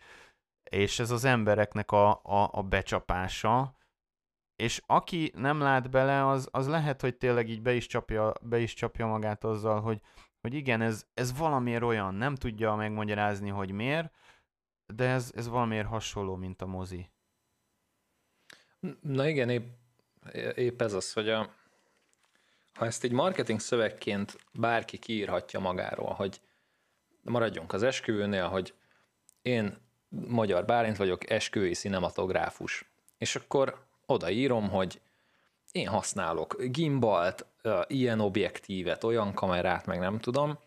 És 0.69 0.99
ez 0.99 1.11
az 1.11 1.23
embereknek 1.23 1.91
a, 1.91 2.09
a, 2.23 2.49
a 2.51 2.61
becsapása, 2.61 3.77
és 4.55 4.81
aki 4.85 5.31
nem 5.35 5.59
lát 5.59 5.89
bele, 5.89 6.27
az, 6.27 6.47
az 6.51 6.67
lehet, 6.67 7.01
hogy 7.01 7.17
tényleg 7.17 7.49
így 7.49 7.61
be 7.61 7.73
is 7.73 7.87
csapja, 7.87 8.33
be 8.41 8.59
is 8.59 8.73
csapja 8.73 9.07
magát 9.07 9.43
azzal, 9.43 9.81
hogy, 9.81 10.01
hogy 10.41 10.53
igen, 10.53 10.81
ez, 10.81 11.05
ez 11.13 11.37
valamiért 11.37 11.83
olyan, 11.83 12.13
nem 12.13 12.35
tudja 12.35 12.75
megmagyarázni, 12.75 13.49
hogy 13.49 13.71
miért, 13.71 14.13
de 14.95 15.07
ez, 15.09 15.31
ez 15.35 15.47
valamiért 15.47 15.87
hasonló, 15.87 16.35
mint 16.35 16.61
a 16.61 16.65
mozi. 16.65 17.09
Na 19.01 19.27
igen, 19.27 19.49
épp, 19.49 19.65
épp 20.55 20.81
ez 20.81 20.93
az, 20.93 21.13
hogy 21.13 21.29
a, 21.29 21.53
ha 22.73 22.85
ezt 22.85 23.03
egy 23.03 23.11
marketing 23.11 23.59
szövegként 23.59 24.37
bárki 24.53 24.97
kiírhatja 24.97 25.59
magáról, 25.59 26.13
hogy 26.13 26.41
maradjunk 27.21 27.73
az 27.73 27.83
esküvőnél, 27.83 28.47
hogy 28.47 28.73
én 29.41 29.77
Magyar 30.09 30.65
Bálint 30.65 30.97
vagyok, 30.97 31.29
esküvői 31.29 31.73
cinematográfus. 31.73 32.85
És 33.17 33.35
akkor 33.35 33.85
odaírom, 34.05 34.69
hogy 34.69 35.01
én 35.71 35.87
használok 35.87 36.61
gimbalt, 36.61 37.45
ilyen 37.87 38.19
objektívet, 38.19 39.03
olyan 39.03 39.33
kamerát, 39.33 39.85
meg 39.85 39.99
nem 39.99 40.19
tudom, 40.19 40.59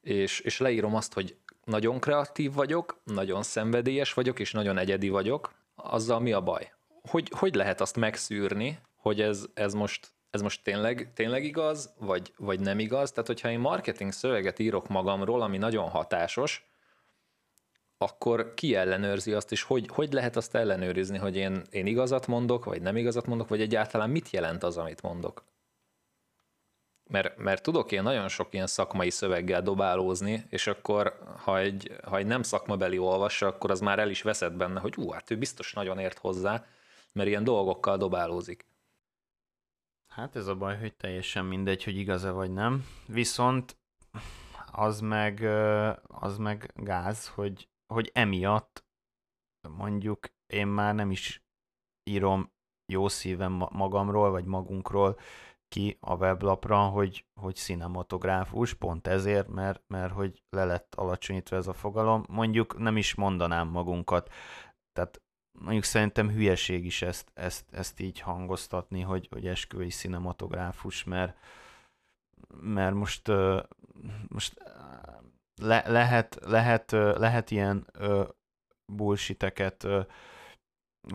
és, 0.00 0.40
és 0.40 0.58
leírom 0.58 0.94
azt, 0.94 1.12
hogy 1.12 1.36
nagyon 1.64 2.00
kreatív 2.00 2.52
vagyok, 2.52 3.00
nagyon 3.04 3.42
szenvedélyes 3.42 4.14
vagyok, 4.14 4.38
és 4.38 4.52
nagyon 4.52 4.78
egyedi 4.78 5.08
vagyok, 5.08 5.52
azzal 5.74 6.20
mi 6.20 6.32
a 6.32 6.40
baj? 6.40 6.72
Hogy, 7.10 7.32
hogy 7.36 7.54
lehet 7.54 7.80
azt 7.80 7.96
megszűrni, 7.96 8.78
hogy 8.96 9.20
ez, 9.20 9.44
ez 9.54 9.74
most 9.74 10.12
ez 10.30 10.40
most 10.40 10.62
tényleg, 10.62 11.10
tényleg 11.14 11.44
igaz, 11.44 11.94
vagy, 11.98 12.32
vagy 12.36 12.60
nem 12.60 12.78
igaz? 12.78 13.10
Tehát, 13.10 13.26
hogyha 13.26 13.50
én 13.50 13.58
marketing 13.58 14.12
szöveget 14.12 14.58
írok 14.58 14.88
magamról, 14.88 15.42
ami 15.42 15.58
nagyon 15.58 15.88
hatásos, 15.88 16.70
akkor 17.98 18.54
ki 18.54 18.74
ellenőrzi 18.74 19.32
azt, 19.32 19.52
és 19.52 19.62
hogy, 19.62 19.88
hogy 19.92 20.12
lehet 20.12 20.36
azt 20.36 20.54
ellenőrizni, 20.54 21.18
hogy 21.18 21.36
én, 21.36 21.62
én 21.70 21.86
igazat 21.86 22.26
mondok, 22.26 22.64
vagy 22.64 22.82
nem 22.82 22.96
igazat 22.96 23.26
mondok, 23.26 23.48
vagy 23.48 23.60
egyáltalán 23.60 24.10
mit 24.10 24.30
jelent 24.30 24.62
az, 24.62 24.76
amit 24.76 25.02
mondok? 25.02 25.44
Mert, 27.10 27.36
mert 27.36 27.62
tudok 27.62 27.92
én 27.92 28.02
nagyon 28.02 28.28
sok 28.28 28.54
ilyen 28.54 28.66
szakmai 28.66 29.10
szöveggel 29.10 29.62
dobálózni, 29.62 30.46
és 30.48 30.66
akkor, 30.66 31.18
ha 31.36 31.58
egy, 31.58 31.96
ha 32.04 32.16
egy 32.16 32.26
nem 32.26 32.42
szakmabeli 32.42 32.98
olvassa, 32.98 33.46
akkor 33.46 33.70
az 33.70 33.80
már 33.80 33.98
el 33.98 34.10
is 34.10 34.22
veszed 34.22 34.52
benne, 34.52 34.80
hogy 34.80 34.94
ú, 34.96 35.10
hát 35.10 35.30
ő 35.30 35.38
biztos 35.38 35.72
nagyon 35.72 35.98
ért 35.98 36.18
hozzá, 36.18 36.64
mert 37.12 37.28
ilyen 37.28 37.44
dolgokkal 37.44 37.96
dobálózik. 37.96 38.66
Hát 40.08 40.36
ez 40.36 40.46
a 40.46 40.54
baj, 40.54 40.78
hogy 40.78 40.94
teljesen 40.94 41.44
mindegy, 41.44 41.84
hogy 41.84 41.96
igaz-e 41.96 42.30
vagy 42.30 42.52
nem. 42.52 42.86
Viszont 43.06 43.76
az 44.72 45.00
meg, 45.00 45.42
az 46.02 46.36
meg 46.36 46.72
gáz, 46.74 47.28
hogy 47.28 47.68
hogy 47.90 48.10
emiatt 48.14 48.84
mondjuk 49.68 50.28
én 50.46 50.66
már 50.66 50.94
nem 50.94 51.10
is 51.10 51.42
írom 52.10 52.52
jó 52.92 53.08
szívem 53.08 53.52
magamról, 53.70 54.30
vagy 54.30 54.44
magunkról 54.44 55.18
ki 55.70 55.96
a 56.00 56.14
weblapra, 56.14 56.86
hogy, 56.86 57.24
hogy 57.40 57.54
cinematográfus, 57.54 58.74
pont 58.74 59.06
ezért, 59.06 59.48
mert, 59.48 59.82
mert 59.86 60.12
hogy 60.12 60.42
le 60.50 60.64
lett 60.64 60.94
alacsonyítva 60.94 61.56
ez 61.56 61.66
a 61.66 61.72
fogalom. 61.72 62.24
Mondjuk 62.28 62.78
nem 62.78 62.96
is 62.96 63.14
mondanám 63.14 63.68
magunkat. 63.68 64.32
Tehát 64.92 65.22
mondjuk 65.58 65.84
szerintem 65.84 66.30
hülyeség 66.30 66.84
is 66.84 67.02
ezt, 67.02 67.30
ezt, 67.34 67.64
ezt 67.72 68.00
így 68.00 68.20
hangoztatni, 68.20 69.00
hogy, 69.00 69.28
hogy 69.30 69.46
esküvői 69.46 69.88
cinematográfus, 69.88 71.04
mert, 71.04 71.36
mert 72.60 72.94
most, 72.94 73.28
most 74.28 74.62
le, 75.62 75.84
lehet, 75.86 76.38
lehet, 76.42 76.90
lehet 76.90 77.50
ilyen 77.50 77.86
bullshiteket 78.92 79.84
ö, 79.84 80.00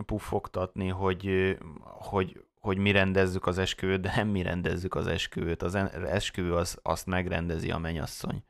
puffogtatni, 0.06 0.88
hogy, 0.88 1.56
hogy, 1.82 2.45
hogy 2.66 2.78
mi 2.78 2.90
rendezzük 2.90 3.46
az 3.46 3.58
esküvőt, 3.58 4.00
de 4.00 4.12
nem 4.16 4.28
mi 4.28 4.42
rendezzük 4.42 4.94
az 4.94 5.06
esküvőt. 5.06 5.62
Az 5.62 5.74
esküvő 6.08 6.54
az, 6.54 6.78
azt 6.82 7.06
megrendezi 7.06 7.70
a 7.70 7.78
mennyasszony. 7.78 8.44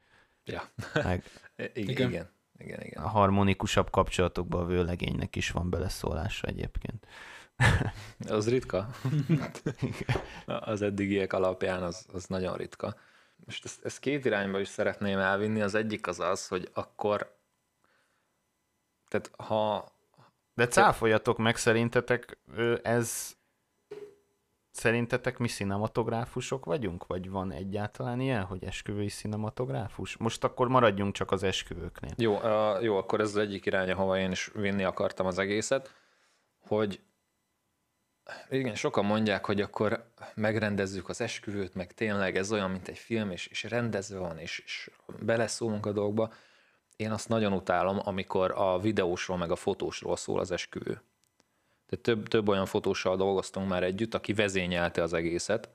Ja. 0.45 0.63
Meg, 0.95 1.25
igen, 1.75 2.09
igen. 2.09 2.31
igen, 2.59 2.81
igen. 2.81 3.03
A 3.03 3.09
harmonikusabb 3.09 3.91
kapcsolatokban 3.91 4.63
a 4.63 4.67
vőlegénynek 4.67 5.37
is 5.37 5.51
van 5.51 5.71
beleszólása 5.71 6.47
egyébként. 6.47 7.07
az 8.29 8.49
ritka. 8.49 8.89
az 10.47 10.83
eddigiek 10.83 11.33
alapján 11.33 11.83
az, 11.83 12.07
az 12.13 12.27
nagyon 12.27 12.57
ritka 12.57 12.97
most 13.45 13.65
ezt, 13.65 13.85
ezt 13.85 13.99
két 13.99 14.25
irányba 14.25 14.61
is 14.61 14.69
szeretném 14.69 15.19
elvinni. 15.19 15.61
Az 15.61 15.75
egyik 15.75 16.07
az 16.07 16.21
az, 16.21 16.49
hogy 16.49 16.71
akkor 16.75 17.35
tehát 19.09 19.31
ha... 19.37 19.89
De 20.55 20.67
cáfoljatok 20.67 21.39
meg, 21.39 21.57
szerintetek 21.57 22.39
ez 22.83 23.37
szerintetek 24.77 25.39
mi 25.39 25.49
cinematográfusok 25.49 26.65
vagyunk? 26.65 27.07
Vagy 27.07 27.31
van 27.31 27.53
egyáltalán 27.53 28.21
ilyen, 28.21 28.43
hogy 28.43 28.65
esküvői 28.65 29.09
cinematográfus? 29.09 30.17
Most 30.17 30.45
akkor 30.45 30.69
maradjunk 30.69 31.15
csak 31.15 31.31
az 31.31 31.43
esküvőknél. 31.43 32.13
Jó, 32.17 32.35
uh, 32.37 32.83
jó 32.83 32.97
akkor 32.97 33.21
ez 33.21 33.29
az 33.29 33.37
egyik 33.37 33.67
irány, 33.67 33.91
ahova 33.91 34.19
én 34.19 34.31
is 34.31 34.51
vinni 34.55 34.85
akartam 34.85 35.27
az 35.27 35.39
egészet, 35.39 35.95
hogy 36.67 37.01
igen, 38.51 38.75
sokan 38.75 39.05
mondják, 39.05 39.45
hogy 39.45 39.61
akkor 39.61 40.05
megrendezzük 40.35 41.09
az 41.09 41.21
esküvőt, 41.21 41.75
meg 41.75 41.93
tényleg 41.93 42.37
ez 42.37 42.53
olyan, 42.53 42.71
mint 42.71 42.89
egy 42.89 42.99
film, 42.99 43.31
és, 43.31 43.47
és 43.47 43.63
rendezve 43.63 44.19
van, 44.19 44.39
és, 44.39 44.63
és 44.65 44.91
beleszólunk 45.21 45.87
a 45.87 45.93
dolgba. 45.93 46.33
Én 46.97 47.11
azt 47.11 47.29
nagyon 47.29 47.53
utálom, 47.53 48.01
amikor 48.05 48.53
a 48.57 48.79
videósról, 48.79 49.37
meg 49.37 49.51
a 49.51 49.57
fotósról 49.57 50.17
szól 50.17 50.41
az 50.41 50.51
esküvő. 50.51 51.03
Tehát 51.87 52.05
több, 52.05 52.29
több 52.29 52.49
olyan 52.49 52.67
fotóssal 52.67 53.17
dolgoztunk 53.17 53.69
már 53.69 53.83
együtt, 53.83 54.15
aki 54.15 54.33
vezényelte 54.33 55.03
az 55.03 55.13
egészet, 55.13 55.71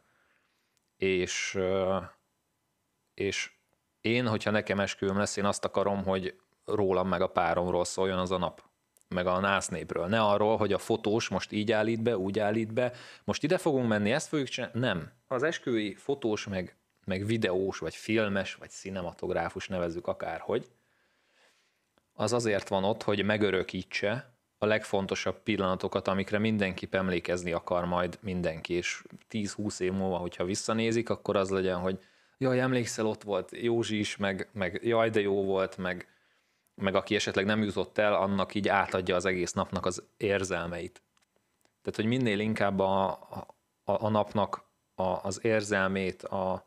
és, 0.98 1.60
és 3.14 3.52
én, 4.02 4.28
hogyha 4.28 4.52
nekem 4.52 4.80
esküvőm 4.80 5.18
lesz, 5.18 5.38
én 5.38 5.46
azt 5.46 5.66
akarom, 5.66 6.04
hogy 6.04 6.40
rólam 6.66 7.08
meg 7.08 7.22
a 7.22 7.28
páromról 7.28 7.86
szóljon 7.86 8.18
az 8.18 8.32
a 8.32 8.38
nap 8.38 8.70
meg 9.12 9.28
a 9.28 9.40
násznépről. 9.40 10.08
Ne 10.08 10.22
arról, 10.22 10.58
hogy 10.58 10.74
a 10.74 10.78
fotós 10.78 11.28
most 11.28 11.52
így 11.52 11.72
állít 11.72 12.02
be, 12.02 12.18
úgy 12.18 12.40
állít 12.40 12.74
be, 12.74 12.92
most 13.24 13.44
ide 13.44 13.58
fogunk 13.58 13.88
menni, 13.88 14.12
ezt 14.12 14.28
fogjuk 14.28 14.48
csinálni. 14.48 14.80
Nem. 14.80 15.12
Az 15.28 15.44
esküvői 15.44 15.96
fotós, 15.96 16.48
meg, 16.48 16.76
meg 17.06 17.26
videós, 17.26 17.80
vagy 17.80 17.96
filmes, 17.96 18.56
vagy 18.56 18.70
cinematográfus 18.70 19.68
nevezzük 19.68 20.08
akárhogy, 20.08 20.72
az 22.14 22.34
azért 22.34 22.68
van 22.68 22.84
ott, 22.84 23.04
hogy 23.04 23.24
megörökítse 23.24 24.31
a 24.64 24.66
legfontosabb 24.66 25.44
pillanatokat, 25.44 26.08
amikre 26.08 26.38
mindenki 26.40 26.88
emlékezni 26.92 27.52
akar 27.52 27.86
majd 27.86 28.18
mindenki, 28.22 28.74
és 28.74 29.04
10-20 29.32 29.80
év 29.80 29.92
múlva, 29.92 30.18
hogyha 30.18 30.44
visszanézik, 30.44 31.10
akkor 31.10 31.36
az 31.36 31.50
legyen, 31.50 31.80
hogy 31.80 32.00
jaj, 32.38 32.60
emlékszel, 32.60 33.06
ott 33.06 33.24
volt 33.24 33.52
Józsi 33.52 34.00
is, 34.00 34.18
meg, 34.18 34.50
meg 34.54 34.80
jaj, 34.84 35.10
de 35.10 35.20
jó 35.20 35.44
volt, 35.44 35.78
meg, 35.78 36.08
meg 36.76 36.96
aki 36.96 37.16
esetleg 37.16 37.46
nem 37.46 37.64
jutott 37.64 37.98
el, 37.98 38.14
annak 38.14 38.54
így 38.54 38.68
átadja 38.68 39.16
az 39.16 39.26
egész 39.26 39.52
napnak 39.54 39.86
az 39.86 40.04
érzelmeit. 40.18 41.02
Tehát, 41.82 41.96
hogy 41.96 42.06
minél 42.06 42.40
inkább 42.40 42.80
a, 42.80 43.10
a, 43.10 43.48
a 43.84 44.10
napnak 44.10 44.64
a, 44.96 45.04
az 45.04 45.40
érzelmét, 45.44 46.24
a, 46.24 46.66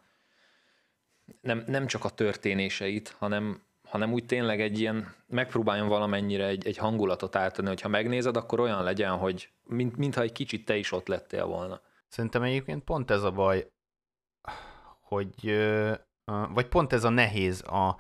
nem, 1.41 1.65
nem 1.67 1.87
csak 1.87 2.05
a 2.05 2.11
történéseit, 2.11 3.09
hanem, 3.09 3.63
hanem 3.95 4.13
úgy 4.13 4.27
tényleg 4.27 4.61
egy 4.61 4.79
ilyen, 4.79 5.15
megpróbáljon 5.27 5.89
valamennyire 5.89 6.47
egy, 6.47 6.67
egy 6.67 6.77
hangulatot 6.77 7.37
átadni, 7.37 7.69
hogyha 7.69 7.89
megnézed, 7.89 8.37
akkor 8.37 8.61
olyan 8.61 8.83
legyen, 8.83 9.17
hogy 9.17 9.53
mint, 9.65 9.97
mintha 9.97 10.23
egy 10.23 10.33
kicsit 10.33 10.65
te 10.65 10.77
is 10.77 10.93
ott 10.93 11.07
lettél 11.07 11.47
volna. 11.47 11.81
Szerintem 12.09 12.43
egyébként 12.43 12.85
pont 12.85 13.11
ez 13.11 13.23
a 13.23 13.31
baj, 13.31 13.73
hogy, 15.01 15.57
vagy 16.25 16.69
pont 16.69 16.93
ez 16.93 17.05
a 17.05 17.09
nehéz 17.09 17.63
a, 17.63 17.97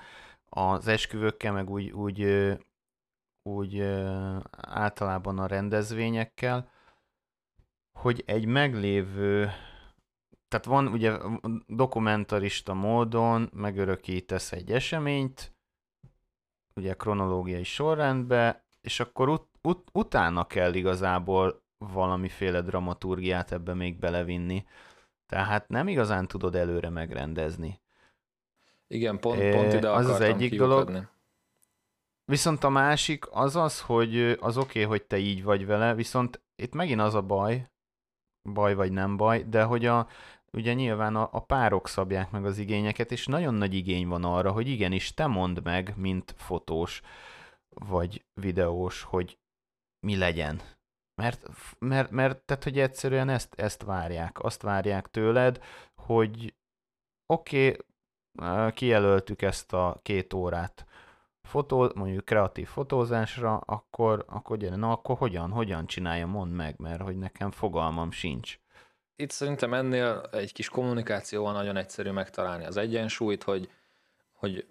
az 0.48 0.86
esküvőkkel, 0.86 1.52
meg 1.52 1.70
úgy, 1.70 1.90
úgy, 1.90 2.52
úgy 3.42 3.80
általában 4.60 5.38
a 5.38 5.46
rendezvényekkel, 5.46 6.70
hogy 7.98 8.22
egy 8.26 8.46
meglévő, 8.46 9.50
tehát 10.48 10.66
van 10.66 10.86
ugye 10.86 11.18
dokumentarista 11.66 12.74
módon 12.74 13.50
megörökítesz 13.52 14.52
egy 14.52 14.70
eseményt, 14.70 15.53
ugye 16.74 16.94
kronológiai 16.94 17.64
sorrendbe, 17.64 18.64
és 18.80 19.00
akkor 19.00 19.28
ut- 19.28 19.58
ut- 19.62 19.88
utána 19.92 20.46
kell 20.46 20.74
igazából 20.74 21.62
valamiféle 21.78 22.60
dramaturgiát 22.60 23.52
ebbe 23.52 23.74
még 23.74 23.98
belevinni. 23.98 24.66
Tehát 25.26 25.68
nem 25.68 25.88
igazán 25.88 26.26
tudod 26.26 26.54
előre 26.54 26.88
megrendezni. 26.88 27.80
Igen, 28.86 29.18
pont, 29.18 29.50
pont 29.50 29.72
ide 29.72 29.90
az 29.90 30.08
az 30.08 30.20
egyik 30.20 30.50
kiukadni. 30.50 30.92
dolog. 30.92 31.08
Viszont 32.24 32.64
a 32.64 32.68
másik 32.68 33.24
az 33.30 33.56
az, 33.56 33.80
hogy 33.80 34.18
az 34.40 34.56
oké, 34.56 34.68
okay, 34.68 34.82
hogy 34.82 35.02
te 35.02 35.18
így 35.18 35.42
vagy 35.42 35.66
vele, 35.66 35.94
viszont 35.94 36.42
itt 36.56 36.74
megint 36.74 37.00
az 37.00 37.14
a 37.14 37.22
baj, 37.22 37.68
baj 38.42 38.74
vagy 38.74 38.92
nem 38.92 39.16
baj, 39.16 39.44
de 39.48 39.62
hogy 39.62 39.86
a, 39.86 40.08
ugye 40.54 40.72
nyilván 40.72 41.16
a, 41.16 41.28
a 41.32 41.40
párok 41.40 41.88
szabják 41.88 42.30
meg 42.30 42.44
az 42.44 42.58
igényeket, 42.58 43.12
és 43.12 43.26
nagyon 43.26 43.54
nagy 43.54 43.74
igény 43.74 44.08
van 44.08 44.24
arra, 44.24 44.52
hogy 44.52 44.68
igenis 44.68 45.14
te 45.14 45.26
mondd 45.26 45.62
meg, 45.62 45.92
mint 45.96 46.34
fotós 46.36 47.00
vagy 47.68 48.24
videós, 48.40 49.02
hogy 49.02 49.38
mi 50.06 50.16
legyen. 50.16 50.60
Mert, 51.14 51.46
mert, 51.78 52.10
mert 52.10 52.44
tehát, 52.44 52.64
hogy 52.64 52.78
egyszerűen 52.78 53.28
ezt, 53.28 53.54
ezt 53.54 53.82
várják. 53.82 54.42
Azt 54.42 54.62
várják 54.62 55.10
tőled, 55.10 55.62
hogy 55.94 56.54
oké, 57.26 57.76
okay, 58.38 58.72
kijelöltük 58.72 59.42
ezt 59.42 59.72
a 59.72 60.00
két 60.02 60.32
órát 60.32 60.86
fotó, 61.48 61.90
mondjuk 61.94 62.24
kreatív 62.24 62.68
fotózásra, 62.68 63.56
akkor, 63.56 64.24
akkor 64.28 64.56
gyere, 64.56 64.76
na 64.76 64.92
akkor 64.92 65.16
hogyan, 65.16 65.50
hogyan 65.50 65.86
csinálja, 65.86 66.26
mondd 66.26 66.50
meg, 66.50 66.78
mert 66.78 67.02
hogy 67.02 67.16
nekem 67.16 67.50
fogalmam 67.50 68.10
sincs. 68.10 68.58
Itt 69.16 69.30
szerintem 69.30 69.74
ennél 69.74 70.28
egy 70.32 70.52
kis 70.52 70.68
kommunikációval 70.68 71.52
nagyon 71.52 71.76
egyszerű 71.76 72.10
megtalálni 72.10 72.64
az 72.64 72.76
egyensúlyt, 72.76 73.42
hogy, 73.42 73.70
hogy 74.32 74.66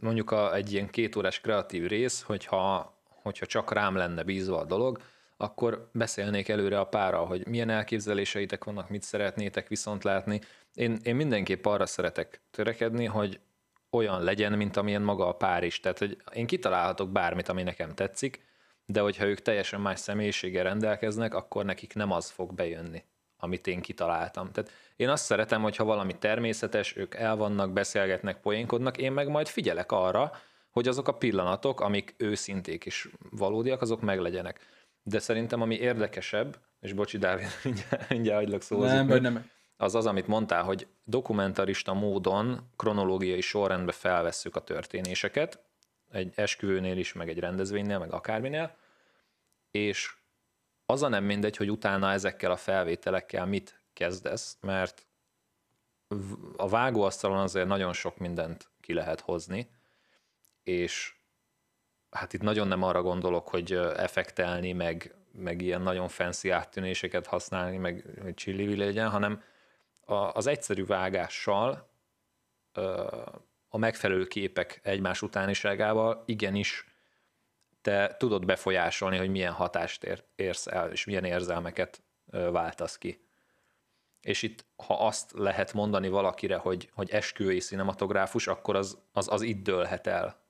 mondjuk 0.00 0.30
a, 0.30 0.54
egy 0.54 0.72
ilyen 0.72 0.90
két 0.90 1.16
órás 1.16 1.40
kreatív 1.40 1.86
rész, 1.86 2.22
hogyha, 2.22 2.94
hogyha 3.22 3.46
csak 3.46 3.72
rám 3.72 3.96
lenne 3.96 4.22
bízva 4.22 4.58
a 4.58 4.64
dolog, 4.64 5.00
akkor 5.36 5.88
beszélnék 5.92 6.48
előre 6.48 6.78
a 6.80 6.86
párral, 6.86 7.26
hogy 7.26 7.46
milyen 7.46 7.70
elképzeléseitek 7.70 8.64
vannak, 8.64 8.88
mit 8.88 9.02
szeretnétek 9.02 9.68
viszont 9.68 10.04
látni. 10.04 10.40
Én, 10.74 10.98
én 11.02 11.16
mindenképp 11.16 11.66
arra 11.66 11.86
szeretek 11.86 12.40
törekedni, 12.50 13.04
hogy 13.04 13.40
olyan 13.90 14.22
legyen, 14.22 14.52
mint 14.52 14.76
amilyen 14.76 15.02
maga 15.02 15.28
a 15.28 15.36
pár 15.36 15.64
is. 15.64 15.80
Tehát, 15.80 15.98
hogy 15.98 16.22
én 16.32 16.46
kitalálhatok 16.46 17.10
bármit, 17.10 17.48
ami 17.48 17.62
nekem 17.62 17.94
tetszik, 17.94 18.44
de 18.86 19.00
hogyha 19.00 19.26
ők 19.26 19.40
teljesen 19.40 19.80
más 19.80 20.00
személyiséggel 20.00 20.64
rendelkeznek, 20.64 21.34
akkor 21.34 21.64
nekik 21.64 21.94
nem 21.94 22.12
az 22.12 22.30
fog 22.30 22.54
bejönni, 22.54 23.04
amit 23.46 23.66
én 23.66 23.80
kitaláltam. 23.80 24.50
Tehát 24.52 24.70
én 24.96 25.08
azt 25.08 25.24
szeretem, 25.24 25.62
hogyha 25.62 25.84
valami 25.84 26.18
természetes, 26.18 26.96
ők 26.96 27.14
el 27.14 27.36
vannak, 27.36 27.72
beszélgetnek, 27.72 28.40
poénkodnak, 28.40 28.96
én 28.96 29.12
meg 29.12 29.28
majd 29.28 29.46
figyelek 29.46 29.92
arra, 29.92 30.32
hogy 30.70 30.88
azok 30.88 31.08
a 31.08 31.14
pillanatok, 31.14 31.80
amik 31.80 32.14
őszinték 32.16 32.86
és 32.86 33.08
valódiak, 33.30 33.82
azok 33.82 34.00
meglegyenek. 34.00 34.60
De 35.02 35.18
szerintem 35.18 35.60
ami 35.60 35.74
érdekesebb, 35.74 36.58
és 36.80 36.92
bocsi 36.92 37.18
Dávid, 37.18 37.46
mindjárt, 37.64 38.08
mindjárt 38.08 38.40
hagylak 38.40 38.62
szóval. 38.62 38.86
Nem, 38.86 39.06
vagy 39.06 39.22
nem 39.22 39.50
az 39.76 39.94
az, 39.94 40.06
amit 40.06 40.26
mondtál, 40.26 40.62
hogy 40.62 40.86
dokumentarista 41.04 41.94
módon 41.94 42.70
kronológiai 42.76 43.40
sorrendbe 43.40 43.92
felvesszük 43.92 44.56
a 44.56 44.60
történéseket, 44.60 45.64
egy 46.10 46.32
esküvőnél 46.34 46.98
is, 46.98 47.12
meg 47.12 47.28
egy 47.28 47.38
rendezvénynél, 47.38 47.98
meg 47.98 48.12
akárminél, 48.12 48.76
és 49.70 50.16
az 50.86 51.02
a 51.02 51.08
nem 51.08 51.24
mindegy, 51.24 51.56
hogy 51.56 51.70
utána 51.70 52.12
ezekkel 52.12 52.50
a 52.50 52.56
felvételekkel 52.56 53.46
mit 53.46 53.82
kezdesz, 53.92 54.56
mert 54.60 55.06
a 56.56 56.68
vágóasztalon 56.68 57.38
azért 57.38 57.66
nagyon 57.66 57.92
sok 57.92 58.18
mindent 58.18 58.70
ki 58.80 58.92
lehet 58.92 59.20
hozni, 59.20 59.70
és 60.62 61.14
hát 62.10 62.32
itt 62.32 62.40
nagyon 62.40 62.68
nem 62.68 62.82
arra 62.82 63.02
gondolok, 63.02 63.48
hogy 63.48 63.72
effektelni, 63.72 64.72
meg, 64.72 65.14
meg 65.32 65.62
ilyen 65.62 65.82
nagyon 65.82 66.08
fancy 66.08 66.50
áttűnéseket 66.50 67.26
használni, 67.26 67.76
meg 67.76 68.04
hogy 68.22 68.34
csillivi 68.34 68.76
legyen, 68.76 69.08
hanem 69.08 69.42
a, 70.00 70.14
az 70.14 70.46
egyszerű 70.46 70.84
vágással, 70.84 71.88
a 73.68 73.78
megfelelő 73.78 74.26
képek 74.26 74.80
egymás 74.82 75.22
utániságával 75.22 76.22
igenis 76.26 76.95
te 77.86 78.16
tudod 78.18 78.44
befolyásolni, 78.44 79.16
hogy 79.16 79.30
milyen 79.30 79.52
hatást 79.52 80.04
ér, 80.04 80.24
érsz 80.34 80.66
el, 80.66 80.90
és 80.90 81.04
milyen 81.04 81.24
érzelmeket 81.24 82.02
váltasz 82.30 82.98
ki. 82.98 83.26
És 84.20 84.42
itt, 84.42 84.64
ha 84.76 85.06
azt 85.06 85.32
lehet 85.32 85.72
mondani 85.72 86.08
valakire, 86.08 86.56
hogy, 86.56 86.90
hogy 86.92 87.10
esküvői 87.10 87.58
cinematográfus, 87.58 88.46
akkor 88.46 88.76
az, 88.76 88.98
az, 89.12 89.28
az 89.32 89.42
itt 89.42 89.62
dőlhet 89.62 90.06
el. 90.06 90.44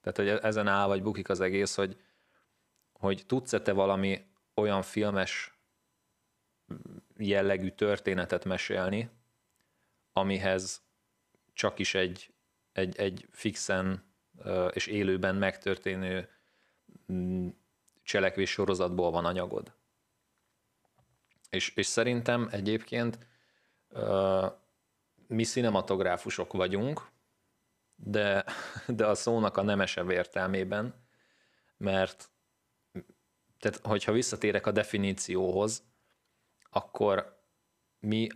Tehát, 0.00 0.16
hogy 0.16 0.28
ezen 0.28 0.66
áll 0.66 0.86
vagy 0.86 1.02
bukik 1.02 1.28
az 1.28 1.40
egész, 1.40 1.74
hogy, 1.74 2.00
hogy 2.92 3.22
tudsz-e 3.26 3.60
te 3.60 3.72
valami 3.72 4.24
olyan 4.54 4.82
filmes 4.82 5.58
jellegű 7.16 7.68
történetet 7.68 8.44
mesélni, 8.44 9.10
amihez 10.12 10.82
csak 11.52 11.78
is 11.78 11.94
egy, 11.94 12.34
egy, 12.72 12.98
egy 12.98 13.28
fixen 13.30 14.04
és 14.72 14.86
élőben 14.86 15.36
megtörténő 15.36 16.28
cselekvés 18.02 18.50
sorozatból 18.50 19.10
van 19.10 19.24
anyagod. 19.24 19.72
És, 21.50 21.72
és 21.74 21.86
szerintem 21.86 22.48
egyébként 22.50 23.18
mi 25.26 25.44
cinematográfusok 25.44 26.52
vagyunk, 26.52 27.08
de, 27.96 28.44
de 28.86 29.06
a 29.06 29.14
szónak 29.14 29.56
a 29.56 29.62
nemesebb 29.62 30.10
értelmében, 30.10 30.94
mert 31.76 32.28
tehát, 33.58 33.80
hogyha 33.82 34.12
visszatérek 34.12 34.66
a 34.66 34.72
definícióhoz, 34.72 35.82
akkor 36.70 37.42
mi 37.98 38.28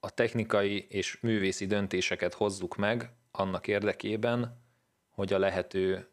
a 0.00 0.10
technikai 0.10 0.86
és 0.88 1.20
művészi 1.20 1.66
döntéseket 1.66 2.34
hozzuk 2.34 2.76
meg 2.76 3.16
annak 3.30 3.66
érdekében, 3.66 4.62
hogy 5.10 5.32
a 5.32 5.38
lehető 5.38 6.10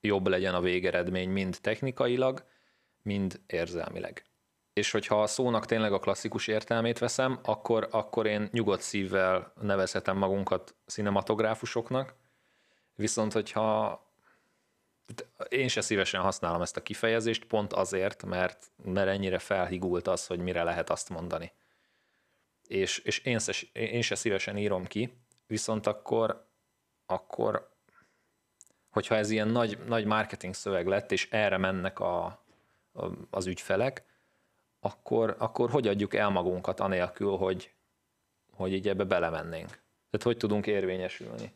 legjobb 0.00 0.26
legyen 0.26 0.54
a 0.54 0.60
végeredmény 0.60 1.28
mind 1.28 1.58
technikailag, 1.60 2.44
mind 3.02 3.40
érzelmileg. 3.46 4.22
És 4.72 4.90
hogyha 4.90 5.22
a 5.22 5.26
szónak 5.26 5.66
tényleg 5.66 5.92
a 5.92 5.98
klasszikus 5.98 6.46
értelmét 6.46 6.98
veszem, 6.98 7.38
akkor, 7.42 7.88
akkor 7.90 8.26
én 8.26 8.48
nyugodt 8.52 8.82
szívvel 8.82 9.52
nevezhetem 9.60 10.16
magunkat 10.16 10.74
cinematográfusoknak, 10.86 12.14
viszont 12.94 13.32
hogyha 13.32 14.02
én 15.48 15.68
se 15.68 15.80
szívesen 15.80 16.20
használom 16.20 16.62
ezt 16.62 16.76
a 16.76 16.82
kifejezést, 16.82 17.44
pont 17.44 17.72
azért, 17.72 18.24
mert, 18.24 18.66
mert 18.84 19.08
ennyire 19.08 19.38
felhigult 19.38 20.08
az, 20.08 20.26
hogy 20.26 20.38
mire 20.38 20.62
lehet 20.62 20.90
azt 20.90 21.08
mondani. 21.08 21.52
És, 22.66 22.98
és 22.98 23.18
én, 23.18 23.38
se, 23.38 23.52
én 23.72 24.02
se 24.02 24.14
szívesen 24.14 24.56
írom 24.56 24.84
ki, 24.84 25.12
viszont 25.46 25.86
akkor, 25.86 26.46
akkor 27.06 27.77
hogyha 28.98 29.14
ez 29.14 29.30
ilyen 29.30 29.48
nagy, 29.48 29.78
nagy 29.86 30.04
marketing 30.04 30.54
szöveg 30.54 30.86
lett, 30.86 31.12
és 31.12 31.28
erre 31.30 31.56
mennek 31.56 32.00
a, 32.00 32.24
a, 32.92 33.06
az 33.30 33.46
ügyfelek, 33.46 34.04
akkor, 34.80 35.36
akkor 35.38 35.70
hogy 35.70 35.88
adjuk 35.88 36.14
el 36.14 36.28
magunkat 36.28 36.80
anélkül, 36.80 37.36
hogy, 37.36 37.72
hogy 38.52 38.72
így 38.72 38.88
ebbe 38.88 39.04
belemennénk? 39.04 39.68
Tehát 40.10 40.22
hogy 40.22 40.36
tudunk 40.36 40.66
érvényesülni? 40.66 41.52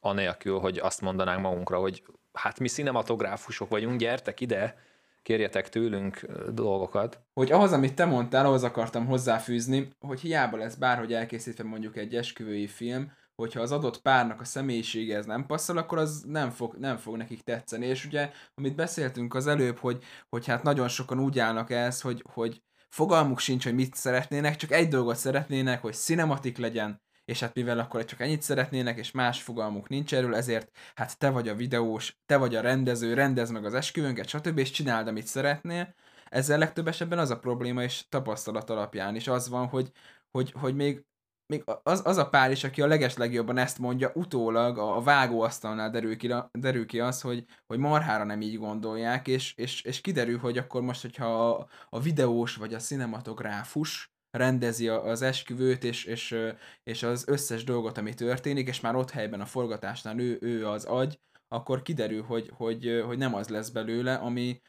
anélkül, 0.00 0.58
hogy 0.58 0.78
azt 0.78 1.00
mondanánk 1.00 1.40
magunkra, 1.40 1.78
hogy 1.78 2.02
hát 2.32 2.58
mi 2.58 2.68
cinematográfusok 2.68 3.68
vagyunk, 3.68 3.98
gyertek 3.98 4.40
ide, 4.40 4.78
kérjetek 5.22 5.68
tőlünk 5.68 6.26
dolgokat. 6.52 7.20
Hogy 7.34 7.52
ahhoz, 7.52 7.72
amit 7.72 7.94
te 7.94 8.04
mondtál, 8.04 8.46
ahhoz 8.46 8.62
akartam 8.62 9.06
hozzáfűzni, 9.06 9.88
hogy 10.00 10.20
hiába 10.20 10.56
lesz 10.56 10.74
bárhogy 10.74 11.12
elkészítve 11.12 11.64
mondjuk 11.64 11.96
egy 11.96 12.14
esküvői 12.14 12.66
film, 12.66 13.12
hogyha 13.42 13.60
az 13.60 13.72
adott 13.72 14.02
párnak 14.02 14.40
a 14.40 14.44
személyisége 14.44 15.16
ez 15.16 15.26
nem 15.26 15.46
passzol, 15.46 15.76
akkor 15.76 15.98
az 15.98 16.22
nem 16.26 16.50
fog, 16.50 16.74
nem 16.78 16.96
fog 16.96 17.16
nekik 17.16 17.40
tetszeni. 17.40 17.86
És 17.86 18.04
ugye, 18.04 18.30
amit 18.54 18.74
beszéltünk 18.74 19.34
az 19.34 19.46
előbb, 19.46 19.78
hogy, 19.78 20.04
hogy 20.28 20.46
hát 20.46 20.62
nagyon 20.62 20.88
sokan 20.88 21.20
úgy 21.20 21.38
állnak 21.38 21.70
ez, 21.70 22.00
hogy, 22.00 22.24
hogy 22.32 22.62
fogalmuk 22.88 23.38
sincs, 23.38 23.64
hogy 23.64 23.74
mit 23.74 23.94
szeretnének, 23.94 24.56
csak 24.56 24.72
egy 24.72 24.88
dolgot 24.88 25.16
szeretnének, 25.16 25.82
hogy 25.82 25.94
cinematik 25.94 26.58
legyen, 26.58 27.02
és 27.24 27.40
hát 27.40 27.54
mivel 27.54 27.78
akkor 27.78 28.04
csak 28.04 28.20
ennyit 28.20 28.42
szeretnének, 28.42 28.98
és 28.98 29.10
más 29.10 29.42
fogalmuk 29.42 29.88
nincs 29.88 30.14
erről, 30.14 30.34
ezért 30.34 30.70
hát 30.94 31.18
te 31.18 31.30
vagy 31.30 31.48
a 31.48 31.54
videós, 31.54 32.16
te 32.26 32.36
vagy 32.36 32.54
a 32.54 32.60
rendező, 32.60 33.14
rendez 33.14 33.50
meg 33.50 33.64
az 33.64 33.74
esküvőnket, 33.74 34.28
stb. 34.28 34.58
és 34.58 34.70
csináld, 34.70 35.08
amit 35.08 35.26
szeretnél. 35.26 35.94
Ezzel 36.28 36.58
legtöbb 36.58 36.88
esetben 36.88 37.18
az 37.18 37.30
a 37.30 37.38
probléma, 37.38 37.82
és 37.82 38.08
tapasztalat 38.08 38.70
alapján 38.70 39.16
is 39.16 39.28
az 39.28 39.48
van, 39.48 39.66
hogy, 39.66 39.90
hogy, 40.30 40.52
hogy 40.52 40.74
még 40.74 41.04
még 41.48 41.64
az, 41.82 42.02
az 42.04 42.16
a 42.16 42.28
pár 42.28 42.50
is, 42.50 42.64
aki 42.64 42.82
a 42.82 42.86
leges 42.86 43.16
legjobban 43.16 43.58
ezt 43.58 43.78
mondja, 43.78 44.10
utólag 44.14 44.78
a, 44.78 44.96
a 44.96 45.02
vágóasztalnál 45.02 45.90
derül 45.90 46.16
ki, 46.16 46.34
derül 46.52 46.86
ki 46.86 47.00
az, 47.00 47.20
hogy, 47.20 47.44
hogy 47.66 47.78
marhára 47.78 48.24
nem 48.24 48.40
így 48.40 48.58
gondolják, 48.58 49.28
és, 49.28 49.54
és, 49.56 49.82
és 49.82 50.00
kiderül, 50.00 50.38
hogy 50.38 50.58
akkor 50.58 50.82
most, 50.82 51.02
hogyha 51.02 51.48
a, 51.48 51.68
a 51.90 52.00
videós 52.00 52.56
vagy 52.56 52.74
a 52.74 52.78
cinematográfus 52.78 54.12
rendezi 54.30 54.88
az 54.88 55.22
esküvőt, 55.22 55.84
és, 55.84 56.04
és, 56.04 56.36
és 56.82 57.02
az 57.02 57.24
összes 57.28 57.64
dolgot, 57.64 57.98
ami 57.98 58.14
történik, 58.14 58.68
és 58.68 58.80
már 58.80 58.96
ott 58.96 59.10
helyben 59.10 59.40
a 59.40 59.46
forgatásnál 59.46 60.18
ő, 60.18 60.38
ő 60.40 60.66
az 60.66 60.84
agy, 60.84 61.20
akkor 61.48 61.82
kiderül, 61.82 62.22
hogy, 62.22 62.50
hogy, 62.54 63.02
hogy 63.06 63.18
nem 63.18 63.34
az 63.34 63.48
lesz 63.48 63.68
belőle, 63.68 64.14
ami, 64.14 64.60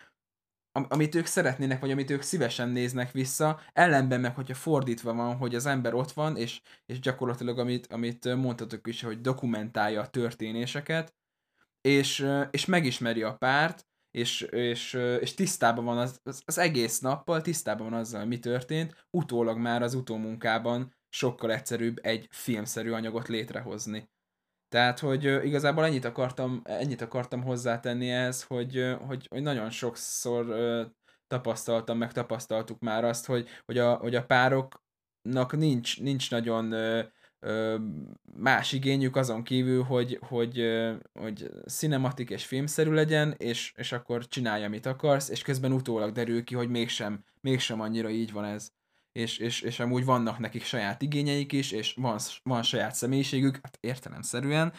amit 0.89 1.15
ők 1.15 1.25
szeretnének, 1.25 1.79
vagy 1.79 1.91
amit 1.91 2.09
ők 2.09 2.21
szívesen 2.21 2.69
néznek 2.69 3.11
vissza, 3.11 3.59
ellenben 3.73 4.19
meg, 4.19 4.35
hogyha 4.35 4.53
fordítva 4.53 5.13
van, 5.13 5.35
hogy 5.35 5.55
az 5.55 5.65
ember 5.65 5.93
ott 5.93 6.11
van, 6.11 6.37
és, 6.37 6.61
és 6.85 6.99
gyakorlatilag, 6.99 7.59
amit, 7.59 7.87
amit 7.87 8.35
mondhatok 8.35 8.87
is, 8.87 9.01
hogy 9.01 9.21
dokumentálja 9.21 10.01
a 10.01 10.09
történéseket, 10.09 11.13
és, 11.81 12.27
és 12.51 12.65
megismeri 12.65 13.23
a 13.23 13.35
párt, 13.35 13.87
és, 14.11 14.41
és, 14.41 14.93
és 15.19 15.33
tisztában 15.33 15.85
van 15.85 15.97
az, 15.97 16.19
az, 16.23 16.41
az 16.45 16.57
egész 16.57 16.99
nappal, 16.99 17.41
tisztában 17.41 17.89
van 17.89 17.99
azzal, 17.99 18.25
mi 18.25 18.39
történt, 18.39 19.05
utólag 19.09 19.57
már 19.57 19.81
az 19.81 19.93
utómunkában 19.93 20.95
sokkal 21.09 21.51
egyszerűbb 21.51 21.99
egy 22.01 22.27
filmszerű 22.31 22.91
anyagot 22.91 23.27
létrehozni. 23.27 24.09
Tehát, 24.69 24.99
hogy 24.99 25.23
igazából 25.23 25.85
ennyit 25.85 26.05
akartam, 26.05 26.61
ennyit 26.63 27.01
akartam 27.01 27.43
hozzátenni 27.43 28.09
ehhez, 28.09 28.43
hogy, 28.43 28.95
hogy, 29.07 29.27
hogy 29.29 29.41
nagyon 29.41 29.69
sokszor 29.69 30.45
tapasztaltam, 31.27 31.97
meg 31.97 32.11
tapasztaltuk 32.11 32.79
már 32.79 33.03
azt, 33.03 33.25
hogy, 33.25 33.47
hogy, 33.65 33.77
a, 33.77 33.95
hogy 33.95 34.15
a 34.15 34.25
pároknak 34.25 35.57
nincs, 35.57 36.01
nincs 36.01 36.31
nagyon 36.31 36.73
más 38.35 38.71
igényük 38.71 39.15
azon 39.15 39.43
kívül, 39.43 39.83
hogy, 39.83 40.19
hogy, 40.21 40.65
hogy 41.19 41.51
cinematik 41.67 42.29
és 42.29 42.45
filmszerű 42.45 42.91
legyen, 42.91 43.33
és, 43.37 43.73
és 43.75 43.91
akkor 43.91 44.27
csinálja, 44.27 44.65
amit 44.65 44.85
akarsz, 44.85 45.29
és 45.29 45.41
közben 45.41 45.71
utólag 45.71 46.11
derül 46.11 46.43
ki, 46.43 46.55
hogy 46.55 46.69
mégsem, 46.69 47.23
mégsem 47.41 47.81
annyira 47.81 48.09
így 48.09 48.31
van 48.31 48.43
ez 48.43 48.71
és, 49.11 49.37
és, 49.37 49.61
és 49.61 49.79
amúgy 49.79 50.05
vannak 50.05 50.37
nekik 50.37 50.63
saját 50.63 51.01
igényeik 51.01 51.51
is, 51.51 51.71
és 51.71 51.93
van, 51.93 52.17
van 52.43 52.63
saját 52.63 52.95
személyiségük, 52.95 53.59
hát 53.61 53.77
értelemszerűen, 53.79 54.73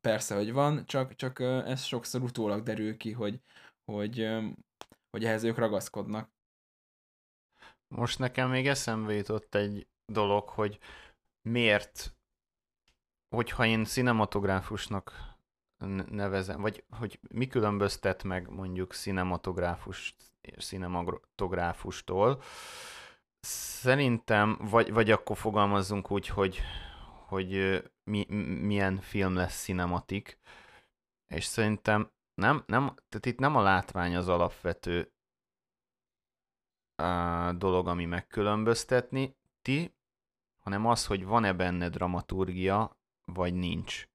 persze, 0.00 0.34
hogy 0.34 0.52
van, 0.52 0.86
csak, 0.86 1.14
csak 1.14 1.40
ez 1.40 1.82
sokszor 1.82 2.22
utólag 2.22 2.62
derül 2.62 2.96
ki, 2.96 3.12
hogy, 3.12 3.40
hogy, 3.92 4.28
hogy 5.10 5.24
ehhez 5.24 5.42
ők 5.42 5.58
ragaszkodnak. 5.58 6.30
Most 7.94 8.18
nekem 8.18 8.50
még 8.50 8.66
eszembe 8.66 9.12
jutott 9.12 9.54
egy 9.54 9.88
dolog, 10.12 10.48
hogy 10.48 10.78
miért, 11.48 12.16
hogyha 13.36 13.66
én 13.66 13.84
cinematográfusnak 13.84 15.36
nevezem, 16.08 16.60
vagy 16.60 16.84
hogy 16.90 17.20
mi 17.30 17.46
különböztet 17.46 18.22
meg 18.22 18.50
mondjuk 18.50 18.92
cinematográfust 18.92 20.16
cinematográfustól, 20.58 22.42
Szerintem, 23.40 24.58
vagy, 24.60 24.92
vagy 24.92 25.10
akkor 25.10 25.36
fogalmazzunk 25.36 26.10
úgy, 26.10 26.26
hogy, 26.26 26.60
hogy 27.26 27.82
mi, 28.04 28.24
milyen 28.60 29.00
film 29.00 29.34
lesz 29.34 29.62
cinematik, 29.62 30.38
és 31.26 31.44
szerintem 31.44 32.12
nem, 32.34 32.62
nem, 32.66 32.94
tehát 33.08 33.26
itt 33.26 33.38
nem 33.38 33.56
a 33.56 33.62
látvány 33.62 34.16
az 34.16 34.28
alapvető 34.28 35.12
uh, 37.02 37.52
dolog, 37.52 37.88
ami 37.88 38.04
megkülönböztetni 38.04 39.36
ti, 39.62 39.94
hanem 40.62 40.86
az, 40.86 41.06
hogy 41.06 41.24
van-e 41.24 41.52
benne 41.52 41.88
dramaturgia, 41.88 42.98
vagy 43.24 43.54
nincs. 43.54 44.08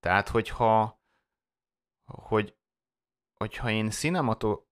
Tehát, 0.00 0.28
hogyha 0.28 1.00
hogy, 2.12 2.56
hogyha 3.34 3.70
én 3.70 3.90
cinemato, 3.90 4.64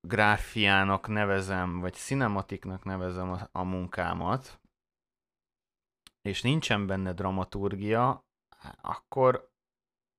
gráfiának 0.00 1.08
nevezem, 1.08 1.80
vagy 1.80 1.94
cinematiknak 1.94 2.84
nevezem 2.84 3.30
a, 3.30 3.48
a 3.52 3.62
munkámat, 3.62 4.60
és 6.22 6.42
nincsen 6.42 6.86
benne 6.86 7.12
dramaturgia, 7.12 8.24
akkor, 8.80 9.50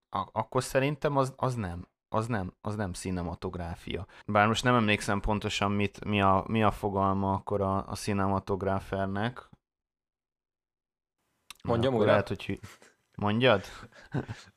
a, 0.10 0.30
akkor 0.32 0.64
szerintem 0.64 1.18
az, 1.18 1.34
az 1.38 1.56
nem. 1.56 1.88
Az 2.12 2.28
nem, 2.28 2.54
az 2.62 2.76
nem 2.76 2.94
cinematográfia. 2.94 4.06
Bár 4.26 4.48
most 4.48 4.64
nem 4.64 4.76
emlékszem 4.76 5.20
pontosan, 5.20 5.72
mit, 5.72 6.06
mi, 6.06 6.22
a, 6.22 6.44
mi 6.48 6.64
a 6.64 6.72
fogalma 6.72 7.34
akkor 7.34 7.62
a, 7.62 7.88
a 7.88 7.96
cinematográfernek. 7.96 9.50
Mondjam 11.64 11.94
újra? 11.94 12.10
Lehet, 12.10 12.28
hogy 12.28 12.60
Mondjad? 13.16 13.64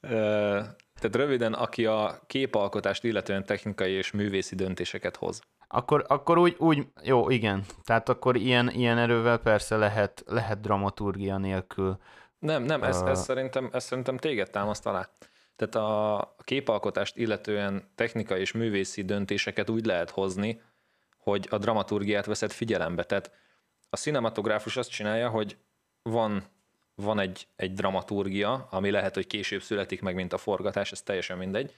Tehát 1.03 1.17
röviden, 1.29 1.53
aki 1.53 1.87
a 1.87 2.21
képalkotást 2.27 3.05
illetően 3.05 3.45
technikai 3.45 3.93
és 3.93 4.11
művészi 4.11 4.55
döntéseket 4.55 5.17
hoz. 5.17 5.41
Akkor, 5.69 6.05
akkor 6.09 6.39
úgy, 6.39 6.57
úgy, 6.59 6.87
jó, 7.03 7.31
igen. 7.31 7.65
Tehát 7.85 8.09
akkor 8.09 8.37
ilyen, 8.37 8.71
ilyen 8.71 8.99
erővel 8.99 9.39
persze 9.39 9.77
lehet, 9.77 10.25
lehet 10.27 10.61
dramaturgia 10.61 11.39
nélkül. 11.39 11.99
Nem, 12.39 12.63
nem, 12.63 12.83
ez, 12.83 13.01
ez, 13.01 13.23
szerintem, 13.23 13.69
ez 13.73 13.85
szerintem 13.85 14.17
téged 14.17 14.51
támaszt 14.51 14.87
alá. 14.87 15.09
Tehát 15.57 15.89
a 15.89 16.35
képalkotást 16.45 17.17
illetően 17.17 17.91
technikai 17.95 18.41
és 18.41 18.53
művészi 18.53 19.03
döntéseket 19.03 19.71
úgy 19.71 19.87
lehet 19.87 20.11
hozni, 20.11 20.61
hogy 21.19 21.47
a 21.51 21.59
dramaturgiát 21.59 22.27
veszed 22.27 22.51
figyelembe. 22.51 23.05
Tehát 23.05 23.31
a 23.91 23.97
cinematográfus 23.97 24.77
azt 24.77 24.91
csinálja, 24.91 25.29
hogy 25.29 25.57
van 26.03 26.45
van 26.95 27.19
egy, 27.19 27.49
egy 27.57 27.73
dramaturgia, 27.73 28.67
ami 28.71 28.91
lehet, 28.91 29.15
hogy 29.15 29.27
később 29.27 29.63
születik 29.63 30.03
meg, 30.03 30.15
mint 30.15 30.33
a 30.33 30.39
forgatás, 30.39 30.93
ez 30.93 31.03
teljesen 31.03 31.39
mindegy, 31.39 31.75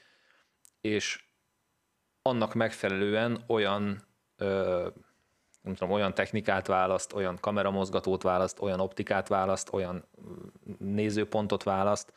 és 0.81 1.25
annak 2.23 2.55
megfelelően 2.55 3.45
olyan 3.47 4.03
ö, 4.37 4.89
nem 5.63 5.75
tudom, 5.75 5.95
olyan 5.95 6.15
technikát 6.15 6.67
választ, 6.67 7.13
olyan 7.13 7.39
kameramozgatót 7.41 8.23
választ, 8.23 8.61
olyan 8.61 8.81
optikát 8.81 9.29
választ, 9.29 9.73
olyan 9.73 10.09
nézőpontot 10.79 11.63
választ, 11.63 12.13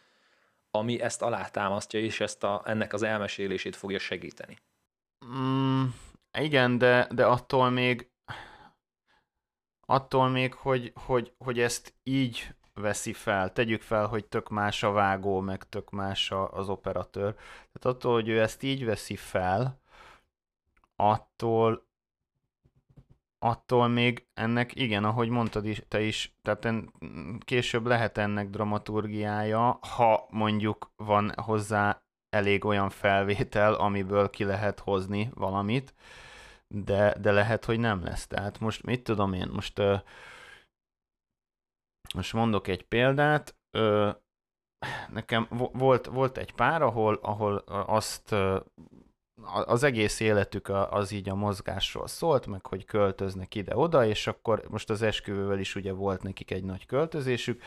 ami 0.72 1.02
ezt 1.02 1.22
alátámasztja, 1.22 2.00
és 2.00 2.20
ezt 2.20 2.44
a, 2.44 2.62
ennek 2.66 2.94
az 2.94 3.04
elmesélését 3.04 3.76
fogja 3.76 4.00
segíteni. 4.00 4.58
Mm, 5.26 5.84
igen, 6.40 6.78
de, 6.78 7.08
de 7.12 7.26
attól 7.26 7.70
még 7.70 8.10
attól 9.86 10.30
még, 10.30 10.54
hogy, 10.54 10.92
hogy, 11.06 11.34
hogy 11.38 11.60
ezt 11.60 11.94
így 12.04 12.56
veszi 12.78 13.14
fel. 13.14 13.54
Tegyük 13.54 13.82
fel, 13.82 14.08
hogy 14.08 14.26
tök 14.26 14.50
más 14.50 14.84
a 14.84 14.92
vágó, 14.92 15.40
meg 15.40 15.70
tök 15.70 15.90
más 15.90 16.32
az 16.50 16.70
operatőr. 16.70 17.34
Tehát 17.34 17.98
attól, 17.98 18.14
hogy 18.14 18.28
ő 18.28 18.42
ezt 18.42 18.64
így 18.64 18.86
veszi 18.86 19.16
fel, 19.16 19.80
attól 20.96 21.86
attól 23.40 23.88
még 23.88 24.28
ennek, 24.34 24.76
igen, 24.76 25.04
ahogy 25.04 25.30
mondtad 25.30 25.66
is, 25.66 25.82
te 25.88 26.02
is, 26.02 26.36
tehát 26.42 26.66
en, 26.66 26.94
később 27.40 27.86
lehet 27.86 28.18
ennek 28.18 28.50
dramaturgiája, 28.50 29.80
ha 29.98 30.28
mondjuk 30.30 30.92
van 30.96 31.32
hozzá 31.36 32.02
elég 32.30 32.66
olyan 32.66 32.90
felvétel, 32.90 33.74
amiből 33.74 34.30
ki 34.30 34.44
lehet 34.44 34.80
hozni 34.80 35.32
valamit, 35.34 35.94
de, 36.68 37.16
de 37.20 37.32
lehet, 37.32 37.66
hogy 37.66 37.80
nem 37.80 38.04
lesz. 38.04 38.28
Tehát 38.28 38.60
most 38.60 38.84
mit 38.84 39.04
tudom 39.04 39.34
én, 39.34 39.50
most 39.54 39.80
uh, 39.80 40.00
most 42.16 42.34
mondok 42.34 42.68
egy 42.68 42.84
példát. 42.84 43.56
Ö, 43.78 44.10
nekem 45.10 45.48
volt, 45.74 46.06
volt 46.06 46.38
egy 46.38 46.52
pár, 46.52 46.82
ahol, 46.82 47.20
ahol 47.22 47.56
azt 47.68 48.36
az 49.44 49.84
egész 49.84 50.20
életük 50.20 50.70
az 50.70 51.12
így 51.12 51.30
a 51.30 51.36
mozgásról 51.36 52.08
szólt, 52.08 52.48
meg 52.48 52.66
hogy 52.66 52.86
költöznek 52.86 53.56
ide-oda, 53.56 54.06
és 54.06 54.28
akkor 54.28 54.64
most 54.70 54.90
az 54.90 55.02
esküvővel 55.02 55.60
is 55.60 55.76
ugye 55.76 55.92
volt 55.92 56.24
nekik 56.24 56.52
egy 56.52 56.64
nagy 56.64 56.86
költözésük, 56.86 57.64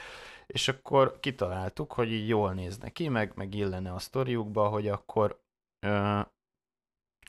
és 0.47 0.69
akkor 0.69 1.21
kitaláltuk, 1.21 1.93
hogy 1.93 2.13
így 2.13 2.29
jól 2.29 2.53
nézne 2.53 2.89
ki, 2.89 3.09
meg, 3.09 3.33
meg 3.35 3.55
illene 3.55 3.93
a 3.93 3.99
sztoriukba, 3.99 4.69
hogy 4.69 4.89
akkor 4.89 5.41
ö, 5.87 6.21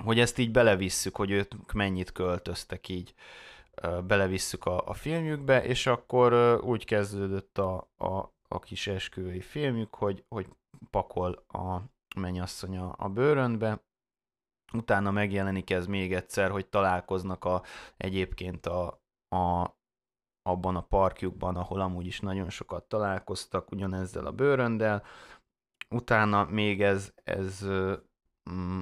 hogy 0.04 0.19
ezt 0.19 0.38
így 0.38 0.52
belevisszük, 0.52 1.15
hogy 1.15 1.32
ők 1.32 1.71
mennyit 1.74 2.12
költöztek 2.12 2.88
így, 2.88 3.13
ö, 3.13 3.51
belevisszük 4.08 4.65
a, 4.65 4.88
a 4.88 4.94
filmjükbe, 4.94 5.63
és 5.63 5.88
akkor 5.88 6.60
úgy 6.63 6.86
kezdődött 6.86 7.58
a, 7.58 7.89
a, 7.98 8.34
a 8.48 8.60
kis 8.60 8.88
esküvői 8.88 9.41
filmjük, 9.41 9.96
hogy, 9.96 10.26
hogy 10.28 10.48
pakol 10.89 11.44
a 11.48 11.82
mennyasszony 12.15 12.78
a, 12.78 12.96
a 12.98 13.10
bőrönbe, 13.10 13.84
utána 14.74 15.12
megjelenik 15.12 15.70
ez 15.70 15.88
még 15.88 16.13
egyszer, 16.13 16.52
hogy 16.52 16.67
találkoznak 16.67 17.46
a, 17.46 17.63
egyébként 17.98 18.65
a, 18.65 19.02
a, 19.36 19.76
abban 20.41 20.76
a 20.76 20.82
parkjukban, 20.82 21.56
ahol 21.56 21.80
amúgy 21.82 22.06
is 22.06 22.20
nagyon 22.20 22.50
sokat 22.50 22.84
találkoztak 22.84 23.72
ugyanezzel 23.72 24.26
a 24.26 24.32
bőröndel. 24.32 25.04
Utána 25.89 26.46
még 26.46 26.82
ez, 26.82 27.13
ez 27.24 27.67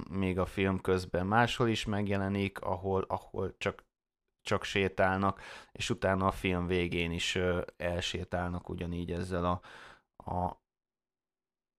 még 0.10 0.40
a 0.40 0.46
film 0.46 0.82
közben 0.82 1.28
máshol 1.28 1.68
is 1.68 1.86
megjelenik, 1.86 2.62
ahol, 2.62 3.06
ahol 3.08 3.58
csak, 3.58 3.88
csak 4.50 4.64
sétálnak, 4.64 5.42
és 5.72 5.90
utána 5.90 6.28
a 6.28 6.32
film 6.32 6.68
végén 6.68 7.12
is 7.12 7.38
elsétálnak 7.78 8.70
ugyanígy 8.70 9.12
ezzel 9.12 9.46
a, 9.46 9.62
a, 10.32 10.62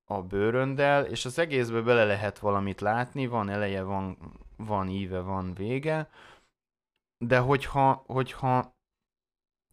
a 0.04 0.22
bőröndel, 0.22 1.04
és 1.04 1.24
az 1.24 1.38
egészbe 1.38 1.80
bele 1.80 2.04
lehet 2.04 2.38
valamit 2.38 2.80
látni, 2.80 3.26
van 3.26 3.48
eleje, 3.48 3.83
van, 3.83 4.18
van 4.56 4.88
íve, 4.88 5.20
van 5.20 5.54
vége, 5.54 6.09
de 7.18 7.38
hogyha, 7.38 8.02
hogyha 8.06 8.78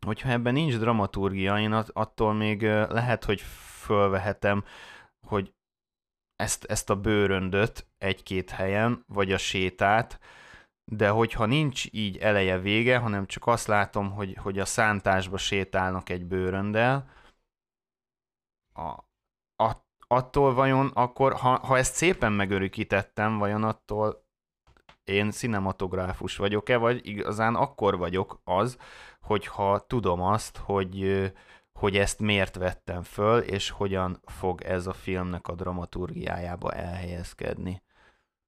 hogyha 0.06 0.30
ebben 0.30 0.54
nincs 0.54 0.78
dramaturgia, 0.78 1.60
én 1.60 1.74
attól 1.74 2.34
még 2.34 2.62
lehet, 2.90 3.24
hogy 3.24 3.42
fölvehetem, 3.82 4.64
hogy 5.28 5.54
ezt, 6.36 6.64
ezt 6.64 6.90
a 6.90 6.96
bőröndöt 6.96 7.88
egy-két 7.98 8.50
helyen, 8.50 9.04
vagy 9.08 9.32
a 9.32 9.38
sétát, 9.38 10.20
de 10.91 11.10
hogyha 11.10 11.45
nincs 11.45 11.86
így 11.91 12.17
eleje 12.17 12.60
vége, 12.60 12.97
hanem 12.97 13.26
csak 13.26 13.47
azt 13.47 13.67
látom, 13.67 14.12
hogy, 14.12 14.38
hogy 14.41 14.60
a 14.60 14.65
szántásba 14.65 15.38
sétálnak 15.38 16.10
egy 16.10 16.26
bőröndel, 16.26 17.10
a, 18.73 18.88
a, 19.63 19.86
attól 20.08 20.54
vajon 20.54 20.88
akkor, 20.88 21.34
ha, 21.34 21.60
ha 21.60 21.78
ezt 21.78 21.93
szépen 21.93 22.32
megörökítettem, 22.32 23.38
vajon 23.38 23.63
attól 23.63 24.26
én 25.04 25.32
cinematográfus 25.32 26.38
vagyok-e, 26.38 26.78
vagy 26.78 27.08
igazán 27.08 27.56
akkor 27.56 27.97
vagyok 27.97 28.41
az, 28.43 28.78
hogyha 29.21 29.80
tudom 29.80 30.21
azt, 30.21 30.58
hogy, 30.58 31.23
hogy 31.80 31.97
ezt 31.97 32.19
miért 32.19 32.56
vettem 32.56 33.02
föl, 33.04 33.39
és 33.39 33.69
hogyan 33.69 34.21
fog 34.26 34.62
ez 34.62 34.88
a 34.88 34.93
filmnek 34.93 35.47
a 35.47 35.56
dramaturgiájába 35.56 36.71
elhelyezkedni. 36.71 37.84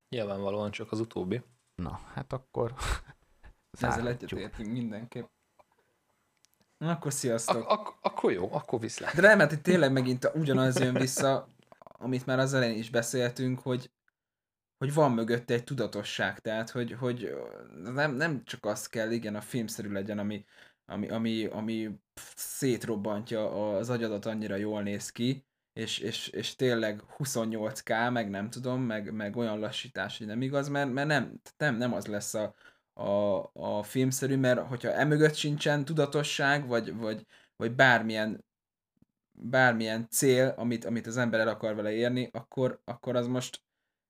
Nyilvánvalóan 0.09 0.71
csak 0.71 0.91
az 0.91 0.99
utóbbi. 0.99 1.41
Na, 1.79 1.99
hát 2.13 2.33
akkor 2.33 2.73
Ezzel 3.79 4.07
egyetértünk 4.07 4.71
mindenképp. 4.71 5.27
Na, 6.77 6.91
akkor 6.91 7.13
sziasztok. 7.13 7.55
Ak- 7.55 7.69
ak- 7.69 7.97
akkor 8.01 8.31
jó, 8.31 8.53
akkor 8.53 8.79
viszlát. 8.79 9.15
De 9.15 9.21
nem, 9.21 9.37
mert 9.37 9.51
itt 9.51 9.63
tényleg 9.63 9.91
megint 9.91 10.31
ugyanaz 10.33 10.79
jön 10.79 10.93
vissza, 10.93 11.47
amit 11.79 12.25
már 12.25 12.39
az 12.39 12.53
elején 12.53 12.77
is 12.77 12.89
beszéltünk, 12.89 13.59
hogy 13.59 13.91
hogy 14.77 14.93
van 14.93 15.11
mögötte 15.11 15.53
egy 15.53 15.63
tudatosság, 15.63 16.39
tehát 16.39 16.69
hogy, 16.69 16.91
hogy 16.91 17.35
nem, 17.83 18.15
nem 18.15 18.43
csak 18.43 18.65
az 18.65 18.87
kell, 18.87 19.11
igen, 19.11 19.35
a 19.35 19.41
filmszerű 19.41 19.91
legyen, 19.91 20.19
ami, 20.19 20.45
ami, 20.85 21.09
ami, 21.09 21.45
ami 21.45 21.99
szétrobbantja 22.35 23.71
az 23.75 23.89
agyadat 23.89 24.25
annyira 24.25 24.55
jól 24.55 24.81
néz 24.81 25.09
ki, 25.09 25.47
és, 25.73 25.99
és, 25.99 26.27
és 26.27 26.55
tényleg 26.55 27.03
28k, 27.17 28.11
meg 28.11 28.29
nem 28.29 28.49
tudom, 28.49 28.81
meg, 28.81 29.13
meg 29.13 29.35
olyan 29.35 29.59
lassítás, 29.59 30.17
hogy 30.17 30.27
nem 30.27 30.41
igaz, 30.41 30.69
mert, 30.69 30.91
mert 30.91 31.07
nem, 31.07 31.41
nem, 31.57 31.75
nem 31.75 31.93
az 31.93 32.05
lesz 32.05 32.33
a, 32.33 32.53
a, 32.93 33.49
a 33.53 33.83
filmszerű, 33.83 34.37
mert 34.37 34.67
hogyha 34.67 34.91
emögött 34.91 35.35
sincsen 35.35 35.85
tudatosság, 35.85 36.67
vagy, 36.67 36.95
vagy, 36.95 37.25
vagy 37.55 37.75
bármilyen 37.75 38.47
bármilyen 39.41 40.07
cél, 40.09 40.53
amit, 40.57 40.85
amit 40.85 41.07
az 41.07 41.17
ember 41.17 41.39
el 41.39 41.47
akar 41.47 41.75
vele 41.75 41.91
érni, 41.91 42.29
akkor, 42.31 42.81
akkor 42.83 43.15
az 43.15 43.27
most 43.27 43.63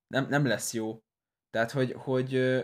nem, 0.08 0.28
nem 0.30 0.46
lesz 0.46 0.74
jó. 0.74 1.04
Tehát, 1.50 1.72
hogy, 1.72 1.92
hogy, 1.92 2.64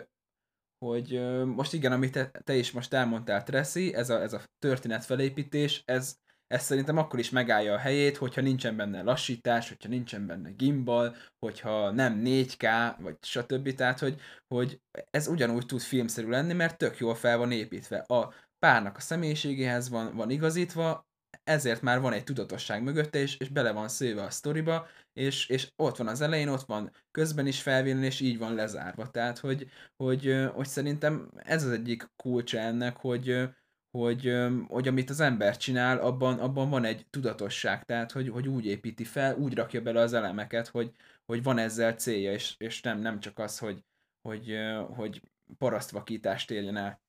hogy 0.78 1.20
most 1.46 1.74
igen, 1.74 1.92
amit 1.92 2.12
te, 2.12 2.32
te 2.44 2.56
is 2.56 2.72
most 2.72 2.94
elmondtál, 2.94 3.44
Tracy, 3.44 3.94
ez 3.94 4.10
a, 4.10 4.22
ez 4.22 4.34
a 4.34 4.42
történet 4.60 5.06
felépítés, 5.06 5.84
ez, 5.86 6.18
ez 6.48 6.64
szerintem 6.64 6.98
akkor 6.98 7.20
is 7.20 7.30
megállja 7.30 7.74
a 7.74 7.78
helyét, 7.78 8.18
hogyha 8.18 8.42
nincsen 8.42 8.76
benne 8.76 9.02
lassítás, 9.02 9.68
hogyha 9.68 9.90
nincsen 9.90 10.26
benne 10.26 10.50
gimbal, 10.52 11.16
hogyha 11.40 11.92
nem 11.92 12.22
4K, 12.26 12.94
vagy 13.00 13.18
stb. 13.22 13.74
Tehát, 13.74 14.00
hogy, 14.00 14.22
hogy 14.48 14.82
ez 15.10 15.28
ugyanúgy 15.28 15.66
tud 15.66 15.82
filmszerű 15.82 16.30
lenni, 16.30 16.54
mert 16.54 16.78
tök 16.78 16.98
jól 16.98 17.16
fel 17.16 17.38
van 17.38 17.52
építve. 17.52 17.98
A 17.98 18.34
párnak 18.60 18.98
a 18.98 19.00
személyiségéhez 19.00 19.90
van, 19.90 20.16
van 20.16 20.30
igazítva, 20.30 21.08
ezért 21.44 21.82
már 21.82 22.00
van 22.00 22.14
egy 22.14 22.24
tudatosság 22.24 22.84
mögötte, 22.84 23.20
és, 23.20 23.38
és 23.38 23.50
bele 23.50 23.72
van 23.72 23.88
szőve 23.88 24.24
a 24.24 24.30
sztoriba, 24.30 24.88
és, 25.14 25.50
és 25.50 25.72
ott 25.76 25.98
van 25.98 26.08
az 26.08 26.22
elején, 26.22 26.48
ott 26.48 26.66
van 26.66 26.92
közben 27.12 27.48
is 27.48 27.62
felvillan, 27.62 28.04
és 28.04 28.20
így 28.20 28.38
van 28.38 28.56
lezárva. 28.56 29.08
Tehát, 29.08 29.38
hogy, 29.38 29.70
hogy, 29.96 30.48
hogy 30.54 30.68
szerintem 30.68 31.30
ez 31.36 31.64
az 31.64 31.72
egyik 31.72 32.10
kulcsa 32.16 32.58
ennek, 32.58 32.98
hogy, 32.98 33.50
hogy, 33.96 34.34
hogy 34.68 34.88
amit 34.88 35.10
az 35.10 35.20
ember 35.20 35.58
csinál, 35.58 35.98
abban, 35.98 36.40
abban 36.40 36.70
van 36.70 36.84
egy 36.84 37.06
tudatosság, 37.10 37.86
tehát 37.86 38.12
hogy, 38.12 38.30
hogy 38.30 38.48
úgy 38.48 38.66
építi 38.66 39.04
fel, 39.04 39.36
úgy 39.36 39.54
rakja 39.54 39.82
bele 39.82 40.00
az 40.02 40.14
elemeket, 40.14 40.68
hogy, 40.68 40.92
hogy 41.26 41.44
van 41.44 41.58
ezzel 41.58 41.94
célja, 41.94 42.32
és, 42.32 42.56
és 42.58 42.82
nem, 42.82 43.00
nem 43.00 43.20
csak 43.20 43.40
az, 43.40 43.60
hogy, 43.60 43.84
hogy, 44.22 44.58
hogy 44.96 45.22
parasztvakítást 45.58 46.52
érjen 46.52 46.78
el. 46.78 47.04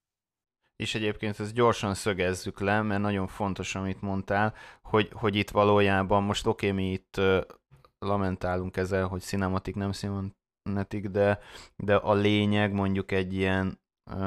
És 0.76 0.94
egyébként 0.94 1.40
ezt 1.40 1.54
gyorsan 1.54 1.94
szögezzük 1.94 2.60
le, 2.60 2.82
mert 2.82 3.00
nagyon 3.00 3.26
fontos, 3.26 3.74
amit 3.74 4.00
mondtál, 4.00 4.54
hogy, 4.82 5.08
hogy 5.12 5.34
itt 5.34 5.50
valójában 5.50 6.22
most 6.22 6.46
oké, 6.46 6.70
okay, 6.70 6.84
mi 6.84 6.92
itt 6.92 7.20
lamentálunk 7.98 8.76
ezzel, 8.76 9.06
hogy 9.06 9.20
cinematik, 9.20 9.74
nem 9.74 9.92
cinematik, 9.92 11.08
de, 11.08 11.38
de 11.76 11.94
a 11.94 12.14
lényeg 12.14 12.72
mondjuk 12.72 13.12
egy 13.12 13.34
ilyen, 13.34 13.78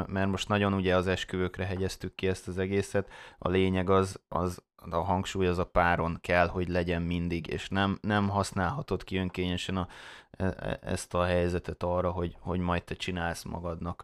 mert 0.08 0.30
most 0.30 0.48
nagyon 0.48 0.74
ugye 0.74 0.96
az 0.96 1.08
esküvőkre 1.08 1.66
hegyeztük 1.66 2.16
ki 2.16 2.28
ezt 2.28 2.48
az 2.48 2.58
egészet, 2.58 3.10
a 3.38 3.50
lényeg 3.50 3.90
az, 3.90 4.22
az 4.28 4.64
a 4.90 4.96
hangsúly 4.96 5.48
az 5.48 5.58
a 5.58 5.66
páron 5.66 6.18
kell, 6.22 6.48
hogy 6.48 6.68
legyen 6.68 7.02
mindig, 7.02 7.48
és 7.48 7.70
nem, 7.70 7.98
nem 8.02 8.30
használhatod 8.30 9.04
ki 9.04 9.18
önkényesen 9.18 9.78
a, 9.78 9.88
e, 10.32 10.46
e, 10.46 10.80
ezt 10.82 11.14
a 11.14 11.24
helyzetet 11.24 11.84
arra, 11.84 12.12
hogy, 12.12 12.36
hogy 12.40 12.60
majd 12.60 12.84
te 12.84 12.96
csinálsz 12.96 13.44
magadnak, 13.44 14.04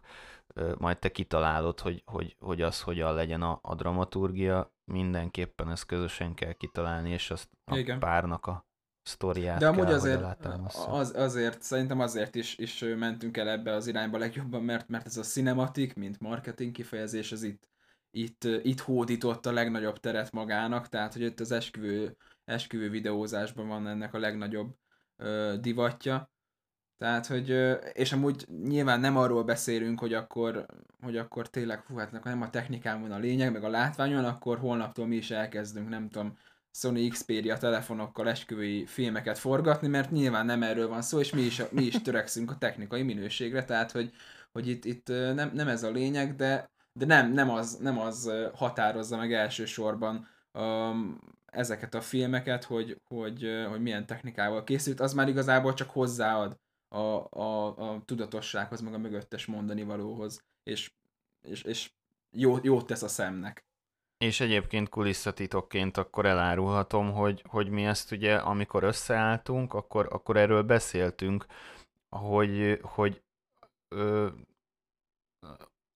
majd 0.78 0.98
te 0.98 1.10
kitalálod, 1.10 1.80
hogy, 1.80 2.02
hogy, 2.06 2.36
hogy 2.40 2.62
az 2.62 2.82
hogyan 2.82 3.14
legyen 3.14 3.42
a, 3.42 3.58
a 3.62 3.74
dramaturgia, 3.74 4.74
mindenképpen 4.84 5.70
ezt 5.70 5.86
közösen 5.86 6.34
kell 6.34 6.52
kitalálni, 6.52 7.10
és 7.10 7.30
azt 7.30 7.48
a 7.64 7.76
Igen. 7.76 7.98
párnak 7.98 8.46
a 8.46 8.66
sztoriát 9.06 9.58
De 9.58 9.66
amúgy 9.66 9.84
kell, 9.84 9.94
azért, 9.94 10.46
az, 10.88 11.14
azért, 11.16 11.62
szerintem 11.62 12.00
azért 12.00 12.34
is, 12.34 12.58
is 12.58 12.84
mentünk 12.98 13.36
el 13.36 13.48
ebbe 13.48 13.72
az 13.72 13.86
irányba 13.86 14.18
legjobban, 14.18 14.62
mert, 14.62 14.88
mert 14.88 15.06
ez 15.06 15.16
a 15.16 15.22
cinematik, 15.22 15.94
mint 15.94 16.20
marketing 16.20 16.72
kifejezés, 16.72 17.32
az 17.32 17.42
itt, 17.42 17.68
itt, 18.10 18.44
itt 18.44 18.80
hódított 18.80 19.46
a 19.46 19.52
legnagyobb 19.52 20.00
teret 20.00 20.32
magának, 20.32 20.88
tehát 20.88 21.12
hogy 21.12 21.22
itt 21.22 21.40
az 21.40 21.50
esküvő, 21.50 22.16
esküvő 22.44 22.90
videózásban 22.90 23.68
van 23.68 23.88
ennek 23.88 24.14
a 24.14 24.18
legnagyobb 24.18 24.76
ö, 25.16 25.54
divatja. 25.60 26.30
Tehát, 26.98 27.26
hogy, 27.26 27.50
és 27.92 28.12
amúgy 28.12 28.46
nyilván 28.48 29.00
nem 29.00 29.16
arról 29.16 29.44
beszélünk, 29.44 30.00
hogy 30.00 30.14
akkor, 30.14 30.66
hogy 31.00 31.16
akkor 31.16 31.48
tényleg, 31.48 31.80
hú, 31.80 31.96
hát 31.96 32.24
nem 32.24 32.42
a 32.42 32.50
technikán 32.50 33.00
van 33.00 33.12
a 33.12 33.18
lényeg, 33.18 33.52
meg 33.52 33.64
a 33.64 33.68
látványon, 33.68 34.24
akkor 34.24 34.58
holnaptól 34.58 35.06
mi 35.06 35.16
is 35.16 35.30
elkezdünk, 35.30 35.88
nem 35.88 36.08
tudom, 36.08 36.38
Sony 36.78 37.10
Xperia 37.10 37.56
telefonokkal 37.56 38.28
esküvői 38.28 38.86
filmeket 38.86 39.38
forgatni, 39.38 39.88
mert 39.88 40.10
nyilván 40.10 40.46
nem 40.46 40.62
erről 40.62 40.88
van 40.88 41.02
szó, 41.02 41.18
és 41.18 41.32
mi 41.32 41.40
is, 41.40 41.62
mi 41.70 41.82
is 41.82 42.02
törekszünk 42.02 42.50
a 42.50 42.58
technikai 42.58 43.02
minőségre, 43.02 43.64
tehát 43.64 43.90
hogy, 43.90 44.12
hogy 44.52 44.68
itt, 44.68 44.84
itt 44.84 45.08
nem, 45.08 45.50
nem 45.54 45.68
ez 45.68 45.82
a 45.82 45.90
lényeg, 45.90 46.34
de, 46.34 46.70
de 46.92 47.06
nem, 47.06 47.32
nem, 47.32 47.50
az, 47.50 47.76
nem 47.76 47.98
az 47.98 48.32
határozza 48.54 49.16
meg 49.16 49.32
elsősorban 49.32 50.28
um, 50.52 51.20
ezeket 51.46 51.94
a 51.94 52.00
filmeket, 52.00 52.64
hogy, 52.64 53.00
hogy, 53.04 53.66
hogy 53.68 53.82
milyen 53.82 54.06
technikával 54.06 54.64
készült, 54.64 55.00
az 55.00 55.14
már 55.14 55.28
igazából 55.28 55.74
csak 55.74 55.90
hozzáad 55.90 56.58
a, 56.88 57.38
a, 57.40 57.76
a 57.78 58.02
tudatossághoz, 58.04 58.80
meg 58.80 58.94
a 58.94 58.98
mögöttes 58.98 59.46
mondani 59.46 59.82
valóhoz, 59.82 60.44
és, 60.62 60.92
és, 61.42 61.62
és 61.62 61.90
jó, 62.30 62.56
jót 62.62 62.86
tesz 62.86 63.02
a 63.02 63.08
szemnek. 63.08 63.65
És 64.26 64.40
egyébként 64.40 64.88
kulisszatitokként 64.88 65.96
akkor 65.96 66.26
elárulhatom, 66.26 67.12
hogy, 67.12 67.42
hogy 67.48 67.68
mi 67.68 67.84
ezt 67.84 68.12
ugye, 68.12 68.36
amikor 68.36 68.82
összeálltunk, 68.82 69.74
akkor, 69.74 70.08
akkor 70.10 70.36
erről 70.36 70.62
beszéltünk, 70.62 71.46
hogy, 72.08 72.80
hogy 72.82 73.22
ö, 73.88 74.28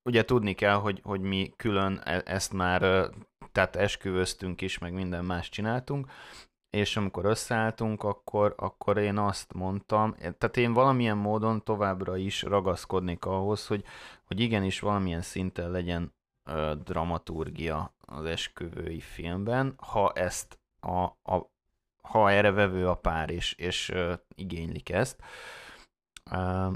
ugye 0.08 0.24
tudni 0.24 0.54
kell, 0.54 0.74
hogy, 0.74 1.00
hogy 1.02 1.20
mi 1.20 1.52
külön 1.56 2.00
e, 2.04 2.22
ezt 2.24 2.52
már 2.52 3.10
tehát 3.52 3.76
esküvöztünk 3.76 4.60
is, 4.60 4.78
meg 4.78 4.92
minden 4.92 5.24
más 5.24 5.48
csináltunk, 5.48 6.10
és 6.70 6.96
amikor 6.96 7.24
összeálltunk, 7.24 8.02
akkor, 8.02 8.54
akkor 8.56 8.98
én 8.98 9.18
azt 9.18 9.52
mondtam, 9.52 10.14
tehát 10.14 10.56
én 10.56 10.72
valamilyen 10.72 11.16
módon 11.16 11.64
továbbra 11.64 12.16
is 12.16 12.42
ragaszkodnék 12.42 13.24
ahhoz, 13.24 13.66
hogy, 13.66 13.84
hogy 14.24 14.40
igenis 14.40 14.80
valamilyen 14.80 15.22
szinten 15.22 15.70
legyen 15.70 16.14
ö, 16.44 16.74
dramaturgia 16.84 17.94
az 18.10 18.24
esküvői 18.24 19.00
filmben, 19.00 19.74
ha 19.76 20.12
ezt 20.12 20.60
a, 20.80 21.02
a 21.02 21.50
ha 22.02 22.30
erre 22.30 22.50
vevő 22.50 22.88
a 22.88 22.94
pár, 22.94 23.30
és, 23.30 23.52
és 23.52 23.88
ö, 23.88 24.14
igénylik 24.34 24.88
ezt. 24.88 25.22
Ö, 26.30 26.72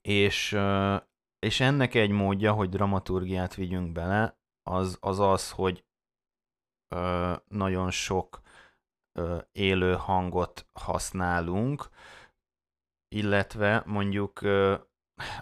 és, 0.00 0.52
ö, 0.52 0.96
és 1.38 1.60
ennek 1.60 1.94
egy 1.94 2.10
módja, 2.10 2.52
hogy 2.52 2.68
dramaturgiát 2.68 3.54
vigyünk 3.54 3.92
bele, 3.92 4.38
az 4.62 4.98
az, 5.00 5.18
az 5.18 5.50
hogy 5.50 5.84
ö, 6.94 7.34
nagyon 7.48 7.90
sok 7.90 8.40
ö, 9.18 9.38
élő 9.52 9.96
hangot 9.96 10.66
használunk, 10.72 11.88
illetve 13.08 13.82
mondjuk, 13.86 14.42
ö, 14.42 14.76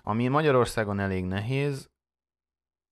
ami 0.02 0.28
Magyarországon 0.28 0.98
elég 0.98 1.24
nehéz, 1.24 1.90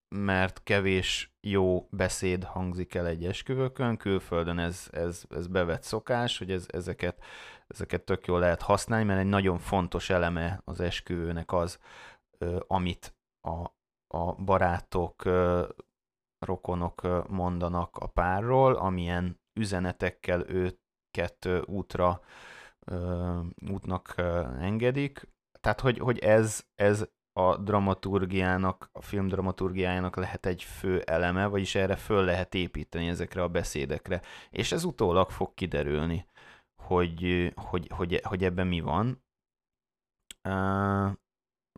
mert 0.08 0.62
kevés 0.62 1.34
jó 1.40 1.88
beszéd 1.90 2.44
hangzik 2.44 2.94
el 2.94 3.06
egy 3.06 3.24
esküvőkön, 3.24 3.96
külföldön 3.96 4.58
ez, 4.58 4.88
ez, 4.90 5.24
ez 5.28 5.46
bevett 5.46 5.82
szokás, 5.82 6.38
hogy 6.38 6.50
ez, 6.50 6.66
ezeket, 6.68 7.24
ezeket 7.66 8.04
tök 8.04 8.26
jól 8.26 8.40
lehet 8.40 8.62
használni, 8.62 9.04
mert 9.04 9.20
egy 9.20 9.26
nagyon 9.26 9.58
fontos 9.58 10.10
eleme 10.10 10.60
az 10.64 10.80
esküvőnek 10.80 11.52
az, 11.52 11.78
amit 12.66 13.16
a, 13.40 13.70
a 14.06 14.34
barátok, 14.34 15.22
rokonok 16.38 17.28
mondanak 17.28 17.96
a 17.96 18.06
párról, 18.06 18.74
amilyen 18.74 19.40
üzenetekkel 19.60 20.44
őket 20.48 21.48
útra 21.64 22.20
útnak 23.70 24.14
engedik. 24.58 25.28
Tehát, 25.60 25.80
hogy, 25.80 25.98
hogy 25.98 26.18
ez, 26.18 26.64
ez 26.74 27.08
a 27.38 27.56
dramaturgiának, 27.56 28.88
a 28.92 29.02
film 29.02 29.28
dramaturgiájának 29.28 30.16
lehet 30.16 30.46
egy 30.46 30.62
fő 30.62 31.00
eleme, 31.00 31.46
vagyis 31.46 31.74
erre 31.74 31.96
föl 31.96 32.24
lehet 32.24 32.54
építeni 32.54 33.08
ezekre 33.08 33.42
a 33.42 33.48
beszédekre. 33.48 34.22
És 34.50 34.72
ez 34.72 34.84
utólag 34.84 35.30
fog 35.30 35.54
kiderülni, 35.54 36.26
hogy, 36.82 37.52
hogy, 37.56 37.88
hogy, 37.94 38.20
hogy 38.22 38.44
ebben 38.44 38.66
mi 38.66 38.80
van. 38.80 39.24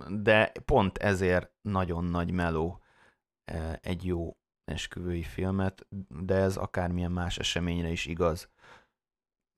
De 0.09 0.52
pont 0.64 0.98
ezért 0.98 1.52
nagyon 1.61 2.04
nagy 2.04 2.30
meló 2.30 2.82
egy 3.80 4.04
jó 4.04 4.36
esküvői 4.64 5.22
filmet, 5.22 5.86
de 6.09 6.34
ez 6.34 6.56
akármilyen 6.56 7.12
más 7.12 7.38
eseményre 7.38 7.88
is 7.88 8.06
igaz 8.06 8.50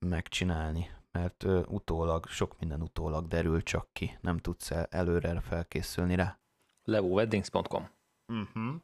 megcsinálni 0.05 1.00
mert 1.11 1.43
ö, 1.43 1.61
utólag, 1.67 2.27
sok 2.27 2.59
minden 2.59 2.81
utólag 2.81 3.27
derül 3.27 3.63
csak 3.63 3.87
ki, 3.93 4.17
nem 4.21 4.37
tudsz 4.37 4.71
el, 4.71 4.87
előre 4.89 5.39
felkészülni 5.39 6.15
rá. 6.15 6.39
levoweddings.com 6.83 7.89
uh-huh. 8.27 8.75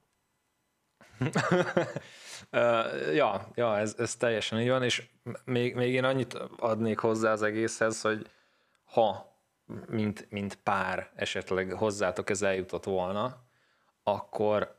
uh, 2.52 3.16
ja, 3.16 3.48
ja 3.56 3.78
ez, 3.78 3.96
ez 3.98 4.16
teljesen 4.16 4.60
így 4.60 4.70
van, 4.70 4.84
és 4.84 5.10
még, 5.46 5.76
még 5.76 5.94
én 5.94 6.04
annyit 6.04 6.34
adnék 6.58 7.00
hozzá 7.00 7.32
az 7.32 7.42
egészhez, 7.42 8.02
hogy 8.02 8.30
ha 8.84 9.36
mint, 9.88 10.28
mint 10.30 10.56
pár 10.56 11.12
esetleg 11.16 11.72
hozzátok 11.72 12.30
ez 12.30 12.42
eljutott 12.42 12.84
volna, 12.84 13.46
akkor 14.04 14.77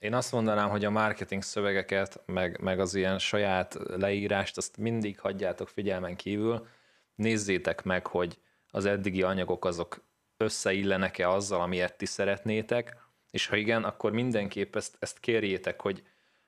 én 0.00 0.14
azt 0.14 0.32
mondanám, 0.32 0.68
hogy 0.68 0.84
a 0.84 0.90
marketing 0.90 1.42
szövegeket, 1.42 2.22
meg, 2.26 2.60
meg 2.60 2.80
az 2.80 2.94
ilyen 2.94 3.18
saját 3.18 3.78
leírást, 3.86 4.56
azt 4.56 4.76
mindig 4.76 5.18
hagyjátok 5.18 5.68
figyelmen 5.68 6.16
kívül. 6.16 6.66
Nézzétek 7.14 7.82
meg, 7.82 8.06
hogy 8.06 8.38
az 8.70 8.84
eddigi 8.84 9.22
anyagok 9.22 9.64
azok 9.64 10.04
összeillenek-e 10.36 11.28
azzal, 11.28 11.60
amilyet 11.60 11.96
ti 11.96 12.06
szeretnétek, 12.06 12.96
és 13.30 13.46
ha 13.46 13.56
igen, 13.56 13.84
akkor 13.84 14.12
mindenképp 14.12 14.76
ezt, 14.76 14.96
ezt 14.98 15.18
kérjétek, 15.18 15.80
hogy, 15.80 16.02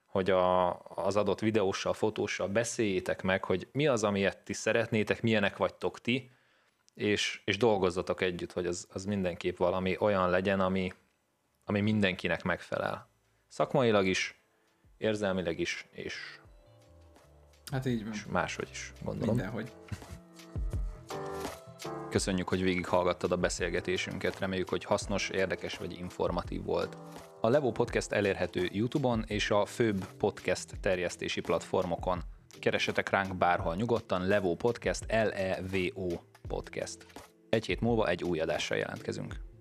hogy 0.05 0.30
a, 0.30 0.78
az 0.82 1.16
adott 1.16 1.40
videóssal, 1.40 1.92
fotóssal 1.92 2.48
beszéljétek 2.48 3.22
meg, 3.22 3.44
hogy 3.44 3.68
mi 3.72 3.86
az, 3.86 4.05
amilyet 4.05 4.44
ti 4.44 4.53
szeretnétek, 4.53 5.22
milyenek 5.22 5.57
vagytok 5.57 6.00
ti, 6.00 6.30
és, 6.94 7.40
és 7.44 7.57
dolgozzatok 7.57 8.20
együtt, 8.20 8.53
hogy 8.53 8.66
az, 8.66 8.88
az 8.92 9.05
mindenképp 9.05 9.57
valami 9.57 9.96
olyan 9.98 10.30
legyen, 10.30 10.61
ami, 10.61 10.92
ami 11.64 11.80
mindenkinek 11.80 12.42
megfelel. 12.42 13.11
Szakmailag 13.53 14.07
is, 14.07 14.42
érzelmileg 14.98 15.59
is, 15.59 15.86
és, 15.90 16.40
hát 17.72 17.86
így 17.86 18.05
van. 18.05 18.12
és 18.12 18.24
máshogy 18.26 18.68
is, 18.70 18.92
gondolom. 19.03 19.34
Mindenhogy. 19.34 19.72
Köszönjük, 22.11 22.48
hogy 22.48 22.62
végighallgattad 22.62 23.32
a 23.32 23.36
beszélgetésünket, 23.36 24.38
reméljük, 24.38 24.68
hogy 24.68 24.84
hasznos, 24.84 25.28
érdekes 25.28 25.76
vagy 25.76 25.98
informatív 25.98 26.62
volt. 26.64 26.96
A 27.40 27.48
Levo 27.48 27.72
Podcast 27.72 28.12
elérhető 28.12 28.68
YouTube-on 28.72 29.24
és 29.26 29.50
a 29.50 29.66
főbb 29.66 30.05
podcast 30.18 30.80
terjesztési 30.80 31.40
platformokon. 31.40 32.22
Keresetek 32.59 33.11
ránk 33.11 33.36
bárhol 33.36 33.74
nyugodtan, 33.74 34.26
Levo 34.26 34.55
Podcast, 34.55 35.05
L-E-V-O 35.09 36.09
Podcast. 36.48 37.07
Egy 37.48 37.66
hét 37.66 37.80
múlva 37.80 38.09
egy 38.09 38.24
új 38.24 38.40
adással 38.40 38.76
jelentkezünk. 38.78 39.51